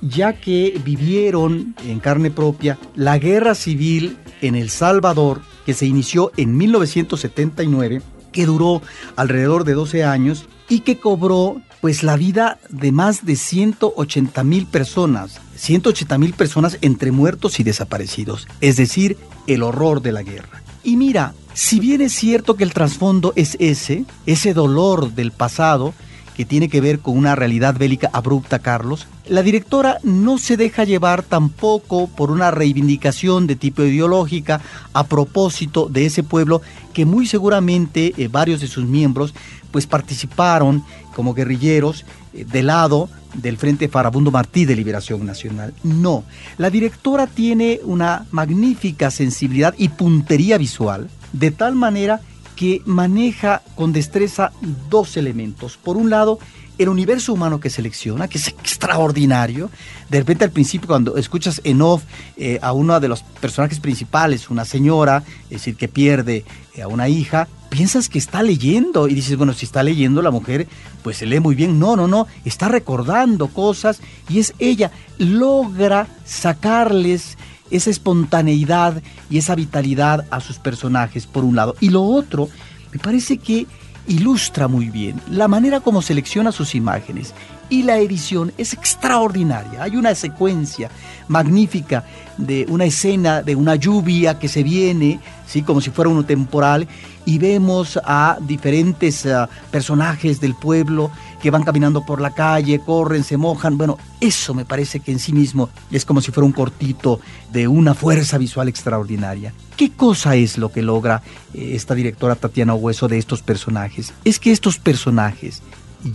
ya 0.00 0.34
que 0.34 0.80
vivieron 0.84 1.74
en 1.84 1.98
carne 1.98 2.30
propia 2.30 2.78
la 2.94 3.18
guerra 3.18 3.56
civil 3.56 4.16
en 4.40 4.54
El 4.54 4.70
Salvador, 4.70 5.40
que 5.66 5.74
se 5.74 5.86
inició 5.86 6.30
en 6.36 6.56
1979 6.56 8.00
que 8.32 8.46
duró 8.46 8.82
alrededor 9.16 9.64
de 9.64 9.74
12 9.74 10.04
años 10.04 10.46
y 10.68 10.80
que 10.80 10.98
cobró 10.98 11.60
pues 11.80 12.02
la 12.02 12.16
vida 12.16 12.58
de 12.70 12.92
más 12.92 13.24
de 13.24 13.36
180 13.36 14.44
mil 14.44 14.66
personas, 14.66 15.40
180 15.56 16.18
mil 16.18 16.32
personas 16.32 16.78
entre 16.80 17.12
muertos 17.12 17.60
y 17.60 17.62
desaparecidos, 17.62 18.48
es 18.60 18.76
decir, 18.76 19.16
el 19.46 19.62
horror 19.62 20.02
de 20.02 20.12
la 20.12 20.22
guerra. 20.22 20.62
Y 20.82 20.96
mira, 20.96 21.34
si 21.54 21.80
bien 21.80 22.00
es 22.00 22.12
cierto 22.12 22.56
que 22.56 22.64
el 22.64 22.72
trasfondo 22.72 23.32
es 23.36 23.56
ese, 23.60 24.04
ese 24.26 24.54
dolor 24.54 25.12
del 25.12 25.32
pasado, 25.32 25.94
que 26.38 26.44
tiene 26.44 26.68
que 26.68 26.80
ver 26.80 27.00
con 27.00 27.18
una 27.18 27.34
realidad 27.34 27.76
bélica 27.76 28.10
abrupta, 28.12 28.60
Carlos, 28.60 29.08
la 29.26 29.42
directora 29.42 29.98
no 30.04 30.38
se 30.38 30.56
deja 30.56 30.84
llevar 30.84 31.24
tampoco 31.24 32.06
por 32.06 32.30
una 32.30 32.52
reivindicación 32.52 33.48
de 33.48 33.56
tipo 33.56 33.82
ideológica 33.82 34.60
a 34.92 35.02
propósito 35.02 35.88
de 35.88 36.06
ese 36.06 36.22
pueblo 36.22 36.62
que 36.94 37.04
muy 37.04 37.26
seguramente 37.26 38.14
eh, 38.16 38.28
varios 38.28 38.60
de 38.60 38.68
sus 38.68 38.86
miembros 38.86 39.34
pues 39.72 39.88
participaron 39.88 40.84
como 41.12 41.34
guerrilleros 41.34 42.04
eh, 42.32 42.44
del 42.44 42.68
lado 42.68 43.08
del 43.34 43.56
Frente 43.56 43.88
Farabundo 43.88 44.30
Martí 44.30 44.64
de 44.64 44.76
Liberación 44.76 45.26
Nacional. 45.26 45.74
No, 45.82 46.22
la 46.56 46.70
directora 46.70 47.26
tiene 47.26 47.80
una 47.82 48.26
magnífica 48.30 49.10
sensibilidad 49.10 49.74
y 49.76 49.88
puntería 49.88 50.56
visual, 50.56 51.10
de 51.32 51.50
tal 51.50 51.74
manera 51.74 52.20
que 52.58 52.82
maneja 52.86 53.62
con 53.76 53.92
destreza 53.92 54.50
dos 54.90 55.16
elementos. 55.16 55.76
Por 55.76 55.96
un 55.96 56.10
lado, 56.10 56.40
el 56.76 56.88
universo 56.88 57.32
humano 57.32 57.60
que 57.60 57.70
selecciona, 57.70 58.26
que 58.26 58.38
es 58.38 58.48
extraordinario. 58.48 59.70
De 60.08 60.18
repente 60.18 60.42
al 60.42 60.50
principio 60.50 60.88
cuando 60.88 61.16
escuchas 61.16 61.60
en 61.62 61.80
off 61.82 62.02
eh, 62.36 62.58
a 62.60 62.72
uno 62.72 62.98
de 62.98 63.06
los 63.06 63.22
personajes 63.22 63.78
principales, 63.78 64.50
una 64.50 64.64
señora, 64.64 65.22
es 65.44 65.50
decir, 65.50 65.76
que 65.76 65.86
pierde 65.86 66.44
eh, 66.74 66.82
a 66.82 66.88
una 66.88 67.08
hija, 67.08 67.46
piensas 67.70 68.08
que 68.08 68.18
está 68.18 68.42
leyendo 68.42 69.06
y 69.06 69.14
dices, 69.14 69.36
bueno, 69.36 69.52
si 69.52 69.64
está 69.64 69.84
leyendo 69.84 70.20
la 70.20 70.32
mujer, 70.32 70.66
pues 71.04 71.18
se 71.18 71.26
lee 71.26 71.38
muy 71.38 71.54
bien. 71.54 71.78
No, 71.78 71.94
no, 71.94 72.08
no, 72.08 72.26
está 72.44 72.66
recordando 72.66 73.46
cosas 73.46 74.00
y 74.28 74.40
es 74.40 74.52
ella, 74.58 74.90
logra 75.18 76.08
sacarles 76.24 77.38
esa 77.70 77.90
espontaneidad 77.90 79.02
y 79.30 79.38
esa 79.38 79.54
vitalidad 79.54 80.26
a 80.30 80.40
sus 80.40 80.58
personajes, 80.58 81.26
por 81.26 81.44
un 81.44 81.56
lado. 81.56 81.76
Y 81.80 81.90
lo 81.90 82.02
otro, 82.02 82.48
me 82.92 82.98
parece 82.98 83.38
que 83.38 83.66
ilustra 84.06 84.68
muy 84.68 84.88
bien 84.88 85.20
la 85.30 85.48
manera 85.48 85.80
como 85.80 86.02
selecciona 86.02 86.52
sus 86.52 86.74
imágenes. 86.74 87.34
Y 87.70 87.82
la 87.82 87.98
edición 87.98 88.52
es 88.56 88.72
extraordinaria. 88.72 89.82
Hay 89.82 89.96
una 89.96 90.14
secuencia 90.14 90.90
magnífica 91.28 92.04
de 92.38 92.66
una 92.68 92.84
escena 92.84 93.42
de 93.42 93.56
una 93.56 93.74
lluvia 93.74 94.38
que 94.38 94.48
se 94.48 94.62
viene, 94.62 95.20
¿sí? 95.46 95.62
como 95.62 95.80
si 95.80 95.90
fuera 95.90 96.08
uno 96.08 96.24
temporal, 96.24 96.88
y 97.26 97.38
vemos 97.38 97.98
a 98.04 98.38
diferentes 98.40 99.26
ah, 99.26 99.50
personajes 99.70 100.40
del 100.40 100.54
pueblo 100.54 101.10
que 101.42 101.50
van 101.50 101.62
caminando 101.62 102.06
por 102.06 102.20
la 102.20 102.30
calle, 102.30 102.80
corren, 102.80 103.22
se 103.22 103.36
mojan. 103.36 103.76
Bueno, 103.76 103.98
eso 104.20 104.54
me 104.54 104.64
parece 104.64 105.00
que 105.00 105.12
en 105.12 105.18
sí 105.18 105.32
mismo 105.32 105.68
es 105.90 106.04
como 106.04 106.20
si 106.20 106.32
fuera 106.32 106.46
un 106.46 106.52
cortito 106.52 107.20
de 107.52 107.68
una 107.68 107.94
fuerza 107.94 108.38
visual 108.38 108.68
extraordinaria. 108.68 109.52
¿Qué 109.76 109.90
cosa 109.90 110.36
es 110.36 110.58
lo 110.58 110.72
que 110.72 110.82
logra 110.82 111.22
eh, 111.52 111.72
esta 111.74 111.94
directora 111.94 112.34
Tatiana 112.34 112.74
Hueso 112.74 113.08
de 113.08 113.18
estos 113.18 113.42
personajes? 113.42 114.12
Es 114.24 114.38
que 114.38 114.52
estos 114.52 114.78
personajes 114.78 115.62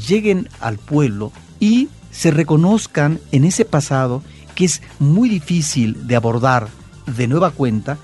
lleguen 0.07 0.49
al 0.59 0.77
pueblo 0.77 1.31
y 1.59 1.89
se 2.11 2.31
reconozcan 2.31 3.19
en 3.31 3.43
ese 3.43 3.65
pasado 3.65 4.21
que 4.55 4.65
es 4.65 4.81
muy 4.99 5.29
difícil 5.29 6.07
de 6.07 6.15
abordar 6.15 6.67
de 7.07 7.27
nueva 7.27 7.51
cuenta, 7.51 7.97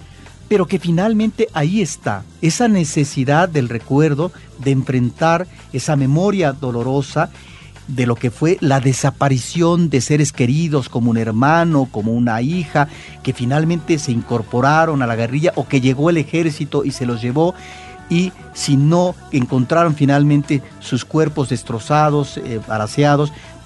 pero 0.47 0.65
que 0.65 0.79
finalmente 0.79 1.47
ahí 1.53 1.81
está, 1.81 2.23
esa 2.41 2.67
necesidad 2.67 3.47
del 3.47 3.69
recuerdo 3.69 4.31
de 4.57 4.71
enfrentar 4.71 5.47
esa 5.73 5.95
memoria 5.95 6.53
dolorosa 6.53 7.29
de 7.87 8.05
lo 8.05 8.15
que 8.15 8.29
fue 8.29 8.57
la 8.61 8.79
desaparición 8.79 9.89
de 9.89 10.01
seres 10.01 10.31
queridos 10.31 10.89
como 10.89 11.09
un 11.09 11.17
hermano, 11.17 11.87
como 11.91 12.13
una 12.13 12.41
hija, 12.41 12.87
que 13.23 13.33
finalmente 13.33 13.97
se 13.97 14.11
incorporaron 14.11 15.01
a 15.01 15.07
la 15.07 15.15
guerrilla 15.15 15.53
o 15.55 15.67
que 15.67 15.81
llegó 15.81 16.09
el 16.09 16.17
ejército 16.17 16.85
y 16.85 16.91
se 16.91 17.05
los 17.05 17.21
llevó 17.21 17.55
y 18.09 18.31
si 18.53 18.75
no 18.75 19.15
encontraron 19.31 19.95
finalmente 19.95 20.61
sus 20.79 21.05
cuerpos 21.05 21.49
destrozados, 21.49 22.37
eh, 22.37 22.59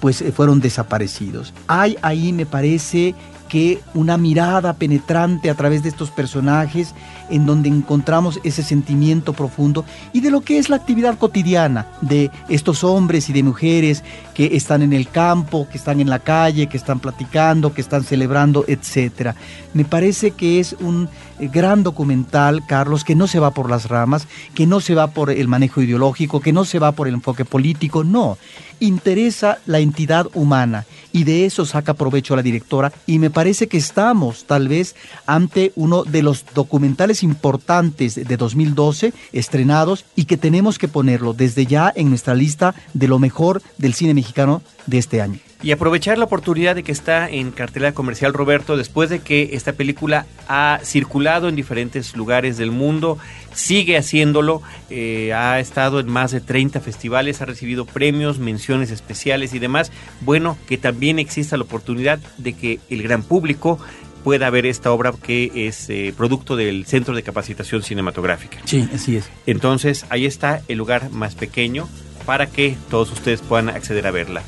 pues 0.00 0.20
eh, 0.20 0.32
fueron 0.32 0.60
desaparecidos. 0.60 1.54
Hay 1.66 1.96
ahí, 2.02 2.32
me 2.32 2.46
parece, 2.46 3.14
que 3.48 3.80
una 3.94 4.16
mirada 4.16 4.72
penetrante 4.74 5.50
a 5.50 5.54
través 5.54 5.82
de 5.82 5.88
estos 5.88 6.10
personajes 6.10 6.94
en 7.30 7.46
donde 7.46 7.68
encontramos 7.68 8.40
ese 8.44 8.62
sentimiento 8.62 9.32
profundo 9.32 9.84
y 10.12 10.20
de 10.20 10.30
lo 10.30 10.40
que 10.40 10.58
es 10.58 10.68
la 10.68 10.76
actividad 10.76 11.18
cotidiana 11.18 11.86
de 12.00 12.30
estos 12.48 12.84
hombres 12.84 13.28
y 13.28 13.32
de 13.32 13.42
mujeres 13.42 14.02
que 14.34 14.56
están 14.56 14.82
en 14.82 14.92
el 14.92 15.08
campo, 15.08 15.68
que 15.70 15.78
están 15.78 16.00
en 16.00 16.10
la 16.10 16.18
calle, 16.18 16.66
que 16.66 16.76
están 16.76 17.00
platicando, 17.00 17.72
que 17.72 17.80
están 17.80 18.02
celebrando, 18.02 18.64
etcétera. 18.66 19.34
Me 19.72 19.84
parece 19.84 20.32
que 20.32 20.60
es 20.60 20.74
un 20.80 21.08
eh, 21.38 21.48
gran 21.52 21.82
documental, 21.82 22.64
Carlos, 22.66 23.04
que 23.04 23.14
no 23.14 23.26
se 23.26 23.38
va 23.38 23.52
por 23.52 23.70
las 23.70 23.88
ramas, 23.88 24.26
que 24.54 24.66
no 24.66 24.80
se 24.80 24.94
va 24.94 25.08
por 25.08 25.30
el 25.30 25.48
manejo 25.48 25.82
ideológico, 25.82 26.40
que 26.40 26.52
no 26.52 26.64
se 26.64 26.78
va 26.78 26.92
por 26.92 27.08
el 27.08 27.14
enfoque 27.14 27.44
político, 27.44 28.04
no. 28.04 28.38
Interesa 28.84 29.60
la 29.64 29.78
entidad 29.78 30.26
humana 30.34 30.84
y 31.10 31.24
de 31.24 31.46
eso 31.46 31.64
saca 31.64 31.94
provecho 31.94 32.36
la 32.36 32.42
directora 32.42 32.92
y 33.06 33.18
me 33.18 33.30
parece 33.30 33.66
que 33.66 33.78
estamos 33.78 34.44
tal 34.44 34.68
vez 34.68 34.94
ante 35.24 35.72
uno 35.74 36.04
de 36.04 36.22
los 36.22 36.44
documentales 36.54 37.22
importantes 37.22 38.14
de 38.14 38.36
2012 38.36 39.14
estrenados 39.32 40.04
y 40.14 40.26
que 40.26 40.36
tenemos 40.36 40.78
que 40.78 40.88
ponerlo 40.88 41.32
desde 41.32 41.64
ya 41.64 41.90
en 41.96 42.10
nuestra 42.10 42.34
lista 42.34 42.74
de 42.92 43.08
lo 43.08 43.18
mejor 43.18 43.62
del 43.78 43.94
cine 43.94 44.12
mexicano 44.12 44.60
de 44.84 44.98
este 44.98 45.22
año. 45.22 45.38
Y 45.64 45.72
aprovechar 45.72 46.18
la 46.18 46.26
oportunidad 46.26 46.74
de 46.74 46.82
que 46.82 46.92
está 46.92 47.26
en 47.26 47.50
cartelera 47.50 47.94
comercial 47.94 48.34
Roberto, 48.34 48.76
después 48.76 49.08
de 49.08 49.20
que 49.20 49.50
esta 49.54 49.72
película 49.72 50.26
ha 50.46 50.78
circulado 50.84 51.48
en 51.48 51.56
diferentes 51.56 52.14
lugares 52.14 52.58
del 52.58 52.70
mundo, 52.70 53.16
sigue 53.54 53.96
haciéndolo, 53.96 54.60
eh, 54.90 55.32
ha 55.32 55.58
estado 55.60 56.00
en 56.00 56.10
más 56.10 56.32
de 56.32 56.42
30 56.42 56.80
festivales, 56.80 57.40
ha 57.40 57.46
recibido 57.46 57.86
premios, 57.86 58.38
menciones 58.38 58.90
especiales 58.90 59.54
y 59.54 59.58
demás. 59.58 59.90
Bueno, 60.20 60.58
que 60.68 60.76
también 60.76 61.18
exista 61.18 61.56
la 61.56 61.62
oportunidad 61.62 62.18
de 62.36 62.52
que 62.52 62.78
el 62.90 63.02
gran 63.02 63.22
público 63.22 63.78
pueda 64.22 64.50
ver 64.50 64.66
esta 64.66 64.92
obra 64.92 65.14
que 65.22 65.50
es 65.66 65.88
eh, 65.88 66.12
producto 66.14 66.56
del 66.56 66.84
Centro 66.84 67.14
de 67.14 67.22
Capacitación 67.22 67.82
Cinematográfica. 67.82 68.58
Sí, 68.66 68.86
así 68.94 69.16
es. 69.16 69.30
Entonces, 69.46 70.04
ahí 70.10 70.26
está 70.26 70.60
el 70.68 70.76
lugar 70.76 71.08
más 71.08 71.34
pequeño 71.34 71.88
para 72.26 72.48
que 72.48 72.76
todos 72.90 73.10
ustedes 73.12 73.40
puedan 73.40 73.70
acceder 73.70 74.06
a 74.06 74.10
verla. 74.10 74.42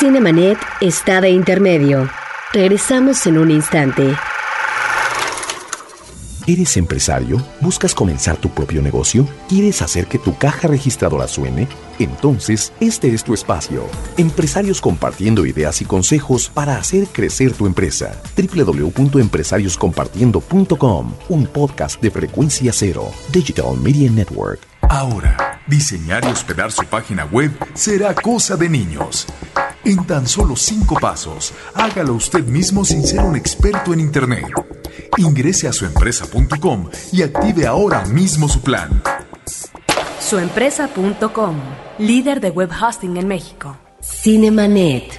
Cinemanet 0.00 0.58
está 0.80 1.20
de 1.20 1.28
intermedio. 1.28 2.08
Regresamos 2.54 3.26
en 3.26 3.36
un 3.36 3.50
instante. 3.50 4.16
¿Eres 6.46 6.78
empresario? 6.78 7.36
¿Buscas 7.60 7.94
comenzar 7.94 8.38
tu 8.38 8.48
propio 8.48 8.80
negocio? 8.80 9.28
¿Quieres 9.46 9.82
hacer 9.82 10.06
que 10.06 10.18
tu 10.18 10.38
caja 10.38 10.68
registradora 10.68 11.28
suene? 11.28 11.68
Entonces, 11.98 12.72
este 12.80 13.12
es 13.12 13.24
tu 13.24 13.34
espacio. 13.34 13.84
Empresarios 14.16 14.80
compartiendo 14.80 15.44
ideas 15.44 15.82
y 15.82 15.84
consejos 15.84 16.48
para 16.48 16.78
hacer 16.78 17.06
crecer 17.08 17.52
tu 17.52 17.66
empresa. 17.66 18.18
www.empresarioscompartiendo.com, 18.38 21.14
un 21.28 21.46
podcast 21.46 22.00
de 22.00 22.10
frecuencia 22.10 22.72
cero, 22.72 23.10
Digital 23.30 23.76
Media 23.76 24.10
Network. 24.10 24.60
Ahora, 24.88 25.60
diseñar 25.66 26.24
y 26.24 26.28
hospedar 26.28 26.72
su 26.72 26.86
página 26.86 27.26
web 27.26 27.50
será 27.74 28.14
cosa 28.14 28.56
de 28.56 28.70
niños. 28.70 29.26
En 29.84 30.04
tan 30.04 30.26
solo 30.28 30.56
cinco 30.56 30.96
pasos, 31.00 31.54
hágalo 31.74 32.12
usted 32.12 32.44
mismo 32.44 32.84
sin 32.84 33.02
ser 33.02 33.20
un 33.20 33.34
experto 33.34 33.94
en 33.94 34.00
Internet. 34.00 34.44
Ingrese 35.16 35.68
a 35.68 35.72
suempresa.com 35.72 36.90
y 37.12 37.22
active 37.22 37.66
ahora 37.66 38.04
mismo 38.04 38.48
su 38.48 38.60
plan. 38.60 39.02
Suempresa.com, 40.20 41.56
líder 41.98 42.40
de 42.40 42.50
web 42.50 42.70
hosting 42.70 43.16
en 43.16 43.26
México. 43.26 43.78
Cinemanet. 44.02 45.18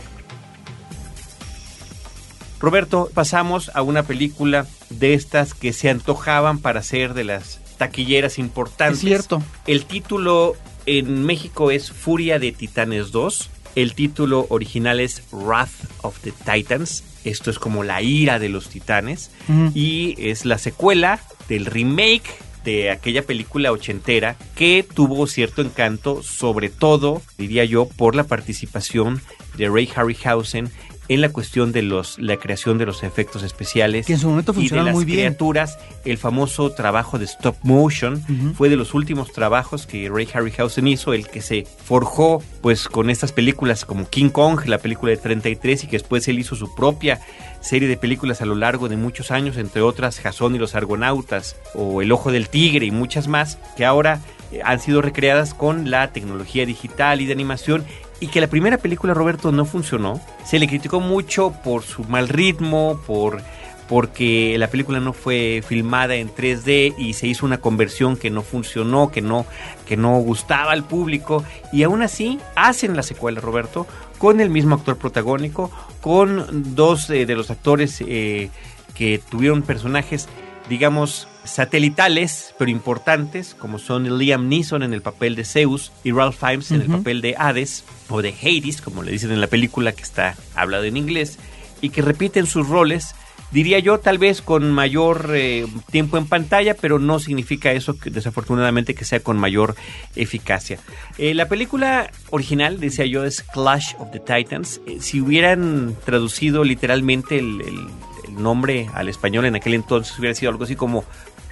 Roberto, 2.59 3.09
pasamos 3.11 3.71
a 3.73 3.81
una 3.81 4.03
película 4.03 4.67
de 4.91 5.15
estas 5.15 5.55
que 5.55 5.73
se 5.73 5.89
antojaban 5.89 6.59
para 6.59 6.83
ser 6.83 7.15
de 7.15 7.23
las 7.23 7.59
taquilleras 7.77 8.37
importantes. 8.37 8.99
Es 8.99 9.01
cierto. 9.01 9.41
El 9.65 9.85
título 9.85 10.55
en 10.85 11.25
México 11.25 11.71
es 11.71 11.91
Furia 11.91 12.37
de 12.37 12.51
Titanes 12.51 13.11
2. 13.11 13.49
El 13.75 13.93
título 13.93 14.47
original 14.49 14.99
es 14.99 15.23
Wrath 15.31 15.69
of 16.01 16.19
the 16.21 16.31
Titans. 16.31 17.03
Esto 17.23 17.51
es 17.51 17.59
como 17.59 17.83
la 17.83 18.01
ira 18.01 18.39
de 18.39 18.49
los 18.49 18.69
titanes. 18.69 19.31
Y 19.73 20.15
es 20.17 20.45
la 20.45 20.57
secuela 20.57 21.19
del 21.47 21.65
remake 21.65 22.29
de 22.63 22.91
aquella 22.91 23.23
película 23.23 23.71
ochentera 23.71 24.35
que 24.55 24.85
tuvo 24.93 25.25
cierto 25.27 25.61
encanto, 25.61 26.21
sobre 26.21 26.69
todo, 26.69 27.21
diría 27.37 27.65
yo, 27.65 27.87
por 27.87 28.15
la 28.15 28.25
participación 28.25 29.21
de 29.57 29.67
Ray 29.67 29.89
Harryhausen 29.95 30.69
en 31.07 31.21
la 31.21 31.29
cuestión 31.29 31.71
de 31.71 31.81
los 31.81 32.19
la 32.19 32.37
creación 32.37 32.77
de 32.77 32.85
los 32.85 33.03
efectos 33.03 33.43
especiales 33.43 34.05
Que 34.05 34.13
en 34.13 34.19
su 34.19 34.29
momento 34.29 34.53
y 34.57 34.69
de 34.69 34.81
las 34.81 34.93
muy 34.93 35.05
bien. 35.05 35.19
criaturas, 35.19 35.77
el 36.05 36.17
famoso 36.17 36.71
trabajo 36.71 37.19
de 37.19 37.25
stop 37.25 37.55
motion 37.63 38.23
fue 38.55 38.69
de 38.69 38.75
los 38.75 38.93
últimos 38.93 39.31
trabajos 39.31 39.85
que 39.87 40.09
Ray 40.09 40.27
Harryhausen 40.33 40.87
hizo, 40.87 41.13
el 41.13 41.27
que 41.27 41.41
se 41.41 41.65
forjó 41.83 42.41
pues 42.61 42.87
con 42.87 43.09
estas 43.09 43.31
películas 43.31 43.85
como 43.85 44.07
King 44.09 44.29
Kong, 44.29 44.61
la 44.65 44.77
película 44.77 45.11
de 45.11 45.17
33 45.17 45.83
y 45.83 45.87
que 45.87 45.97
después 45.97 46.27
él 46.27 46.39
hizo 46.39 46.55
su 46.55 46.73
propia 46.75 47.19
serie 47.61 47.87
de 47.87 47.97
películas 47.97 48.41
a 48.41 48.45
lo 48.45 48.55
largo 48.55 48.89
de 48.89 48.97
muchos 48.97 49.31
años, 49.31 49.57
entre 49.57 49.81
otras 49.81 50.19
Jason 50.19 50.55
y 50.55 50.59
los 50.59 50.75
Argonautas 50.75 51.55
o 51.75 52.01
El 52.01 52.11
Ojo 52.11 52.31
del 52.31 52.49
Tigre 52.49 52.85
y 52.85 52.91
muchas 52.91 53.27
más 53.27 53.57
que 53.75 53.85
ahora 53.85 54.21
eh, 54.51 54.61
han 54.63 54.79
sido 54.79 55.01
recreadas 55.01 55.53
con 55.53 55.89
la 55.91 56.11
tecnología 56.11 56.65
digital 56.65 57.21
y 57.21 57.25
de 57.25 57.33
animación 57.33 57.85
y 58.21 58.27
que 58.27 58.39
la 58.39 58.47
primera 58.47 58.77
película 58.77 59.13
Roberto 59.13 59.51
no 59.51 59.65
funcionó. 59.65 60.21
Se 60.45 60.59
le 60.59 60.67
criticó 60.67 61.01
mucho 61.01 61.51
por 61.63 61.83
su 61.83 62.05
mal 62.05 62.29
ritmo, 62.29 63.01
por 63.05 63.41
porque 63.89 64.55
la 64.57 64.67
película 64.67 65.01
no 65.01 65.11
fue 65.11 65.61
filmada 65.67 66.15
en 66.15 66.33
3D 66.33 66.95
y 66.97 67.11
se 67.11 67.27
hizo 67.27 67.45
una 67.45 67.59
conversión 67.59 68.15
que 68.15 68.29
no 68.29 68.41
funcionó, 68.41 69.11
que 69.11 69.19
no 69.19 69.45
que 69.85 69.97
no 69.97 70.17
gustaba 70.19 70.71
al 70.71 70.85
público 70.85 71.43
y 71.73 71.83
aún 71.83 72.01
así 72.01 72.39
hacen 72.55 72.95
la 72.95 73.03
secuela 73.03 73.41
Roberto 73.41 73.85
con 74.17 74.39
el 74.39 74.49
mismo 74.49 74.75
actor 74.75 74.97
protagónico, 74.97 75.69
con 75.99 76.73
dos 76.73 77.09
eh, 77.09 77.25
de 77.25 77.35
los 77.35 77.51
actores 77.51 78.01
eh, 78.07 78.49
que 78.93 79.19
tuvieron 79.29 79.61
personajes 79.61 80.29
digamos, 80.69 81.27
satelitales, 81.43 82.53
pero 82.57 82.69
importantes, 82.71 83.55
como 83.57 83.79
son 83.79 84.17
Liam 84.17 84.47
Neeson 84.49 84.83
en 84.83 84.93
el 84.93 85.01
papel 85.01 85.35
de 85.35 85.45
Zeus 85.45 85.91
y 86.03 86.11
Ralph 86.11 86.37
Fiennes 86.39 86.71
en 86.71 86.81
el 86.81 86.87
papel 86.87 87.21
de 87.21 87.35
Hades, 87.37 87.83
o 88.09 88.21
de 88.21 88.33
Hades, 88.41 88.81
como 88.81 89.03
le 89.03 89.11
dicen 89.11 89.31
en 89.31 89.41
la 89.41 89.47
película 89.47 89.91
que 89.91 90.03
está 90.03 90.35
hablado 90.55 90.83
en 90.83 90.97
inglés, 90.97 91.37
y 91.81 91.89
que 91.89 92.01
repiten 92.01 92.45
sus 92.45 92.67
roles, 92.67 93.15
diría 93.51 93.79
yo, 93.79 93.99
tal 93.99 94.17
vez 94.17 94.41
con 94.41 94.71
mayor 94.71 95.31
eh, 95.33 95.65
tiempo 95.91 96.17
en 96.17 96.25
pantalla, 96.27 96.75
pero 96.75 96.99
no 96.99 97.19
significa 97.19 97.71
eso, 97.71 97.97
que, 97.97 98.09
desafortunadamente, 98.09 98.93
que 98.95 99.03
sea 99.03 99.19
con 99.21 99.37
mayor 99.37 99.75
eficacia. 100.15 100.79
Eh, 101.17 101.33
la 101.33 101.47
película 101.49 102.11
original, 102.29 102.79
decía 102.79 103.05
yo, 103.05 103.23
es 103.25 103.41
Clash 103.43 103.95
of 103.99 104.11
the 104.11 104.19
Titans. 104.19 104.79
Eh, 104.87 104.97
si 105.01 105.19
hubieran 105.21 105.95
traducido 106.05 106.63
literalmente 106.63 107.39
el- 107.39 107.61
el- 107.61 107.87
nombre 108.31 108.89
al 108.93 109.09
español 109.09 109.45
en 109.45 109.55
aquel 109.55 109.73
entonces 109.73 110.17
hubiera 110.17 110.35
sido 110.35 110.51
algo 110.51 110.63
así 110.63 110.75
como 110.75 111.03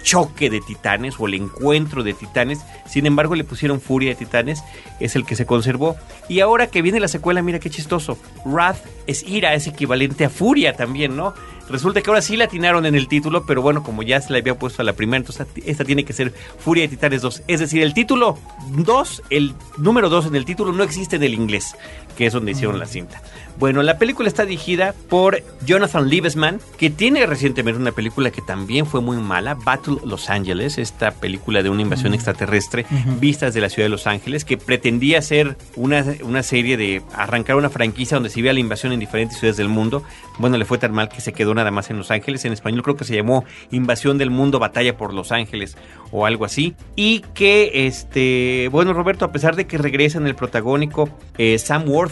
choque 0.03 0.49
de 0.49 0.61
titanes 0.61 1.15
o 1.19 1.27
el 1.27 1.35
encuentro 1.35 2.03
de 2.03 2.13
titanes. 2.13 2.59
Sin 2.87 3.05
embargo, 3.05 3.35
le 3.35 3.43
pusieron 3.43 3.81
furia 3.81 4.09
de 4.09 4.15
titanes, 4.15 4.63
es 4.99 5.15
el 5.15 5.25
que 5.25 5.35
se 5.35 5.45
conservó. 5.45 5.95
Y 6.27 6.39
ahora 6.39 6.67
que 6.67 6.81
viene 6.81 6.99
la 6.99 7.07
secuela, 7.07 7.41
mira 7.41 7.59
qué 7.59 7.69
chistoso. 7.69 8.17
Wrath 8.45 8.77
es 9.07 9.23
ira, 9.23 9.53
es 9.53 9.67
equivalente 9.67 10.25
a 10.25 10.29
furia 10.29 10.73
también, 10.75 11.15
¿no? 11.15 11.33
Resulta 11.69 12.01
que 12.01 12.09
ahora 12.09 12.23
sí 12.23 12.35
la 12.35 12.45
atinaron 12.45 12.87
en 12.87 12.95
el 12.95 13.07
título, 13.07 13.45
pero 13.45 13.61
bueno, 13.61 13.83
como 13.83 14.01
ya 14.01 14.19
se 14.19 14.33
le 14.33 14.39
había 14.39 14.57
puesto 14.57 14.81
a 14.81 14.85
la 14.85 14.93
primera, 14.93 15.17
entonces 15.17 15.45
esta 15.65 15.85
tiene 15.85 16.03
que 16.03 16.13
ser 16.13 16.33
Furia 16.57 16.83
de 16.83 16.87
Titanes 16.87 17.21
2. 17.21 17.43
Es 17.47 17.59
decir, 17.59 17.83
el 17.83 17.93
título 17.93 18.39
2, 18.71 19.23
el 19.29 19.53
número 19.77 20.09
2 20.09 20.27
en 20.27 20.35
el 20.35 20.45
título 20.45 20.71
no 20.71 20.83
existe 20.83 21.17
en 21.17 21.23
el 21.23 21.35
inglés, 21.35 21.75
que 22.19 22.25
es 22.25 22.33
donde 22.33 22.51
hicieron 22.51 22.77
la 22.79 22.85
cinta. 22.85 23.21
Bueno, 23.59 23.81
la 23.81 23.97
película 23.97 24.27
está 24.27 24.45
dirigida 24.45 24.93
por 25.09 25.41
Jonathan 25.65 26.09
Liebesman, 26.09 26.59
que 26.77 26.89
tiene 26.89 27.25
recientemente 27.25 27.79
una 27.79 27.93
película 27.93 28.29
que 28.29 28.41
también 28.41 28.85
fue 28.85 28.99
muy 28.99 29.15
mala, 29.15 29.53
Battle 29.55 29.97
Los 30.05 30.29
Angeles, 30.29 30.77
esta 30.77 31.11
película 31.11 31.63
de 31.63 31.69
una 31.69 31.81
invasión 31.81 32.13
extraterrestre 32.13 32.85
vista 33.21 33.45
desde 33.45 33.61
la 33.61 33.69
ciudad 33.69 33.85
de 33.85 33.89
Los 33.89 34.05
Ángeles, 34.05 34.43
que 34.43 34.57
pretendía 34.57 35.21
ser 35.21 35.57
una, 35.77 36.05
una 36.23 36.43
serie 36.43 36.75
de 36.75 37.01
arrancar 37.13 37.55
una 37.55 37.69
franquicia 37.69 38.15
donde 38.15 38.29
se 38.29 38.41
vea 38.41 38.51
la 38.51 38.59
invasión 38.59 38.91
en 38.91 38.99
diferentes 38.99 39.37
ciudades 39.39 39.55
del 39.55 39.69
mundo. 39.69 40.03
Bueno, 40.39 40.57
le 40.57 40.65
fue 40.65 40.77
tan 40.77 40.91
mal 40.91 41.07
que 41.07 41.21
se 41.21 41.31
quedó 41.31 41.53
nada 41.53 41.71
más 41.71 41.89
en 41.89 41.97
Los 41.97 42.11
Ángeles. 42.11 42.43
En 42.43 42.51
español 42.51 42.83
creo 42.83 42.97
que 42.97 43.05
se 43.05 43.15
llamó 43.15 43.45
Invasión 43.71 44.17
del 44.17 44.29
Mundo, 44.29 44.59
Batalla 44.59 44.97
por 44.97 45.13
Los 45.13 45.31
Ángeles 45.31 45.77
o 46.11 46.25
algo 46.25 46.45
así. 46.45 46.75
Y 46.95 47.21
que, 47.33 47.87
este, 47.87 48.69
bueno, 48.71 48.93
Roberto, 48.93 49.25
a 49.25 49.31
pesar 49.31 49.55
de 49.55 49.67
que 49.67 49.77
regresa 49.77 50.17
en 50.17 50.27
el 50.27 50.35
protagónico 50.35 51.09
eh, 51.37 51.57
Sam 51.59 51.87
Worthington, 51.87 52.08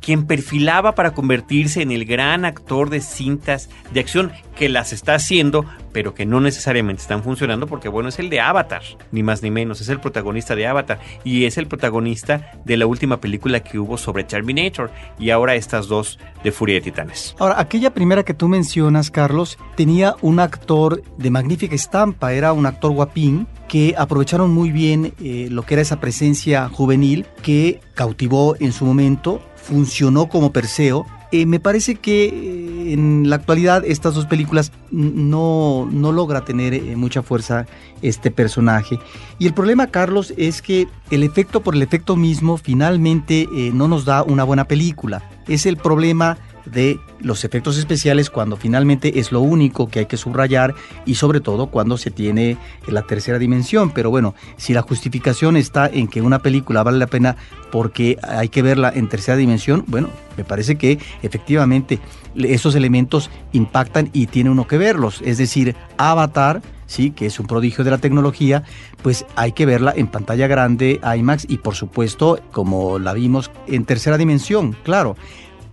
quien 0.00 0.26
perfilaba 0.26 0.94
para 0.94 1.12
convertirse 1.12 1.82
en 1.82 1.90
el 1.90 2.04
gran 2.04 2.44
actor 2.44 2.90
de 2.90 3.00
cintas 3.00 3.70
de 3.92 4.00
acción 4.00 4.32
que 4.56 4.68
las 4.68 4.92
está 4.92 5.14
haciendo, 5.14 5.64
pero 5.92 6.14
que 6.14 6.26
no 6.26 6.40
necesariamente 6.40 7.02
están 7.02 7.22
funcionando 7.22 7.66
porque 7.66 7.88
bueno, 7.88 8.08
es 8.08 8.18
el 8.18 8.30
de 8.30 8.40
Avatar, 8.40 8.82
ni 9.10 9.22
más 9.22 9.42
ni 9.42 9.50
menos, 9.50 9.80
es 9.80 9.88
el 9.88 10.00
protagonista 10.00 10.54
de 10.54 10.66
Avatar 10.66 11.00
y 11.24 11.44
es 11.44 11.56
el 11.58 11.66
protagonista 11.66 12.52
de 12.64 12.76
la 12.76 12.86
última 12.86 13.20
película 13.20 13.60
que 13.60 13.78
hubo 13.78 13.96
sobre 13.96 14.24
Terminator 14.24 14.90
y 15.18 15.30
ahora 15.30 15.54
estas 15.54 15.88
dos 15.88 16.18
de 16.44 16.52
Furia 16.52 16.76
de 16.76 16.82
Titanes. 16.82 17.34
Ahora, 17.38 17.60
aquella 17.60 17.94
primera 17.94 18.22
que 18.22 18.34
tú 18.34 18.48
mencionas, 18.48 19.10
Carlos, 19.10 19.58
tenía 19.76 20.16
un 20.20 20.40
actor 20.40 21.02
de 21.16 21.30
magnífica 21.30 21.74
estampa, 21.74 22.32
era 22.32 22.52
un 22.52 22.66
actor 22.66 22.92
guapín 22.92 23.46
que 23.70 23.94
aprovecharon 23.96 24.50
muy 24.50 24.72
bien 24.72 25.14
eh, 25.22 25.46
lo 25.48 25.62
que 25.62 25.74
era 25.74 25.82
esa 25.82 26.00
presencia 26.00 26.68
juvenil 26.68 27.24
que 27.40 27.80
cautivó 27.94 28.56
en 28.58 28.72
su 28.72 28.84
momento, 28.84 29.40
funcionó 29.54 30.28
como 30.28 30.52
Perseo. 30.52 31.06
Eh, 31.30 31.46
me 31.46 31.60
parece 31.60 31.94
que 31.94 32.24
eh, 32.24 32.92
en 32.92 33.30
la 33.30 33.36
actualidad 33.36 33.84
estas 33.86 34.16
dos 34.16 34.26
películas 34.26 34.72
no, 34.90 35.88
no 35.88 36.10
logra 36.10 36.44
tener 36.44 36.74
eh, 36.74 36.96
mucha 36.96 37.22
fuerza 37.22 37.66
este 38.02 38.32
personaje. 38.32 38.98
Y 39.38 39.46
el 39.46 39.54
problema, 39.54 39.86
Carlos, 39.86 40.34
es 40.36 40.62
que 40.62 40.88
el 41.12 41.22
efecto 41.22 41.60
por 41.60 41.76
el 41.76 41.82
efecto 41.82 42.16
mismo 42.16 42.56
finalmente 42.56 43.46
no 43.72 43.86
nos 43.86 44.04
da 44.04 44.24
una 44.24 44.42
buena 44.42 44.64
película. 44.64 45.22
Es 45.46 45.64
el 45.64 45.76
problema 45.76 46.38
de 46.64 47.00
los 47.20 47.44
efectos 47.44 47.76
especiales 47.76 48.30
cuando 48.30 48.56
finalmente 48.56 49.18
es 49.18 49.32
lo 49.32 49.40
único 49.40 49.88
que 49.88 50.00
hay 50.00 50.06
que 50.06 50.16
subrayar 50.16 50.74
y 51.06 51.16
sobre 51.16 51.40
todo 51.40 51.68
cuando 51.68 51.98
se 51.98 52.10
tiene 52.10 52.56
la 52.86 53.02
tercera 53.02 53.38
dimensión. 53.38 53.90
Pero 53.90 54.10
bueno, 54.10 54.34
si 54.56 54.72
la 54.72 54.82
justificación 54.82 55.56
está 55.56 55.86
en 55.86 56.08
que 56.08 56.22
una 56.22 56.40
película 56.40 56.82
vale 56.82 56.98
la 56.98 57.06
pena 57.06 57.36
porque 57.70 58.18
hay 58.22 58.48
que 58.48 58.62
verla 58.62 58.92
en 58.94 59.08
tercera 59.08 59.36
dimensión, 59.36 59.84
bueno, 59.86 60.08
me 60.36 60.44
parece 60.44 60.76
que 60.76 60.98
efectivamente 61.22 62.00
esos 62.34 62.74
elementos 62.74 63.30
impactan 63.52 64.10
y 64.12 64.26
tiene 64.26 64.50
uno 64.50 64.66
que 64.66 64.78
verlos. 64.78 65.20
Es 65.24 65.38
decir, 65.38 65.76
Avatar, 65.96 66.62
sí, 66.86 67.10
que 67.10 67.26
es 67.26 67.38
un 67.38 67.46
prodigio 67.46 67.84
de 67.84 67.90
la 67.90 67.98
tecnología, 67.98 68.64
pues 69.02 69.24
hay 69.36 69.52
que 69.52 69.66
verla 69.66 69.92
en 69.96 70.08
pantalla 70.08 70.46
grande, 70.46 71.00
IMAX 71.02 71.46
y 71.48 71.58
por 71.58 71.74
supuesto, 71.74 72.40
como 72.52 72.98
la 72.98 73.12
vimos 73.12 73.50
en 73.66 73.84
tercera 73.84 74.18
dimensión, 74.18 74.76
claro 74.82 75.16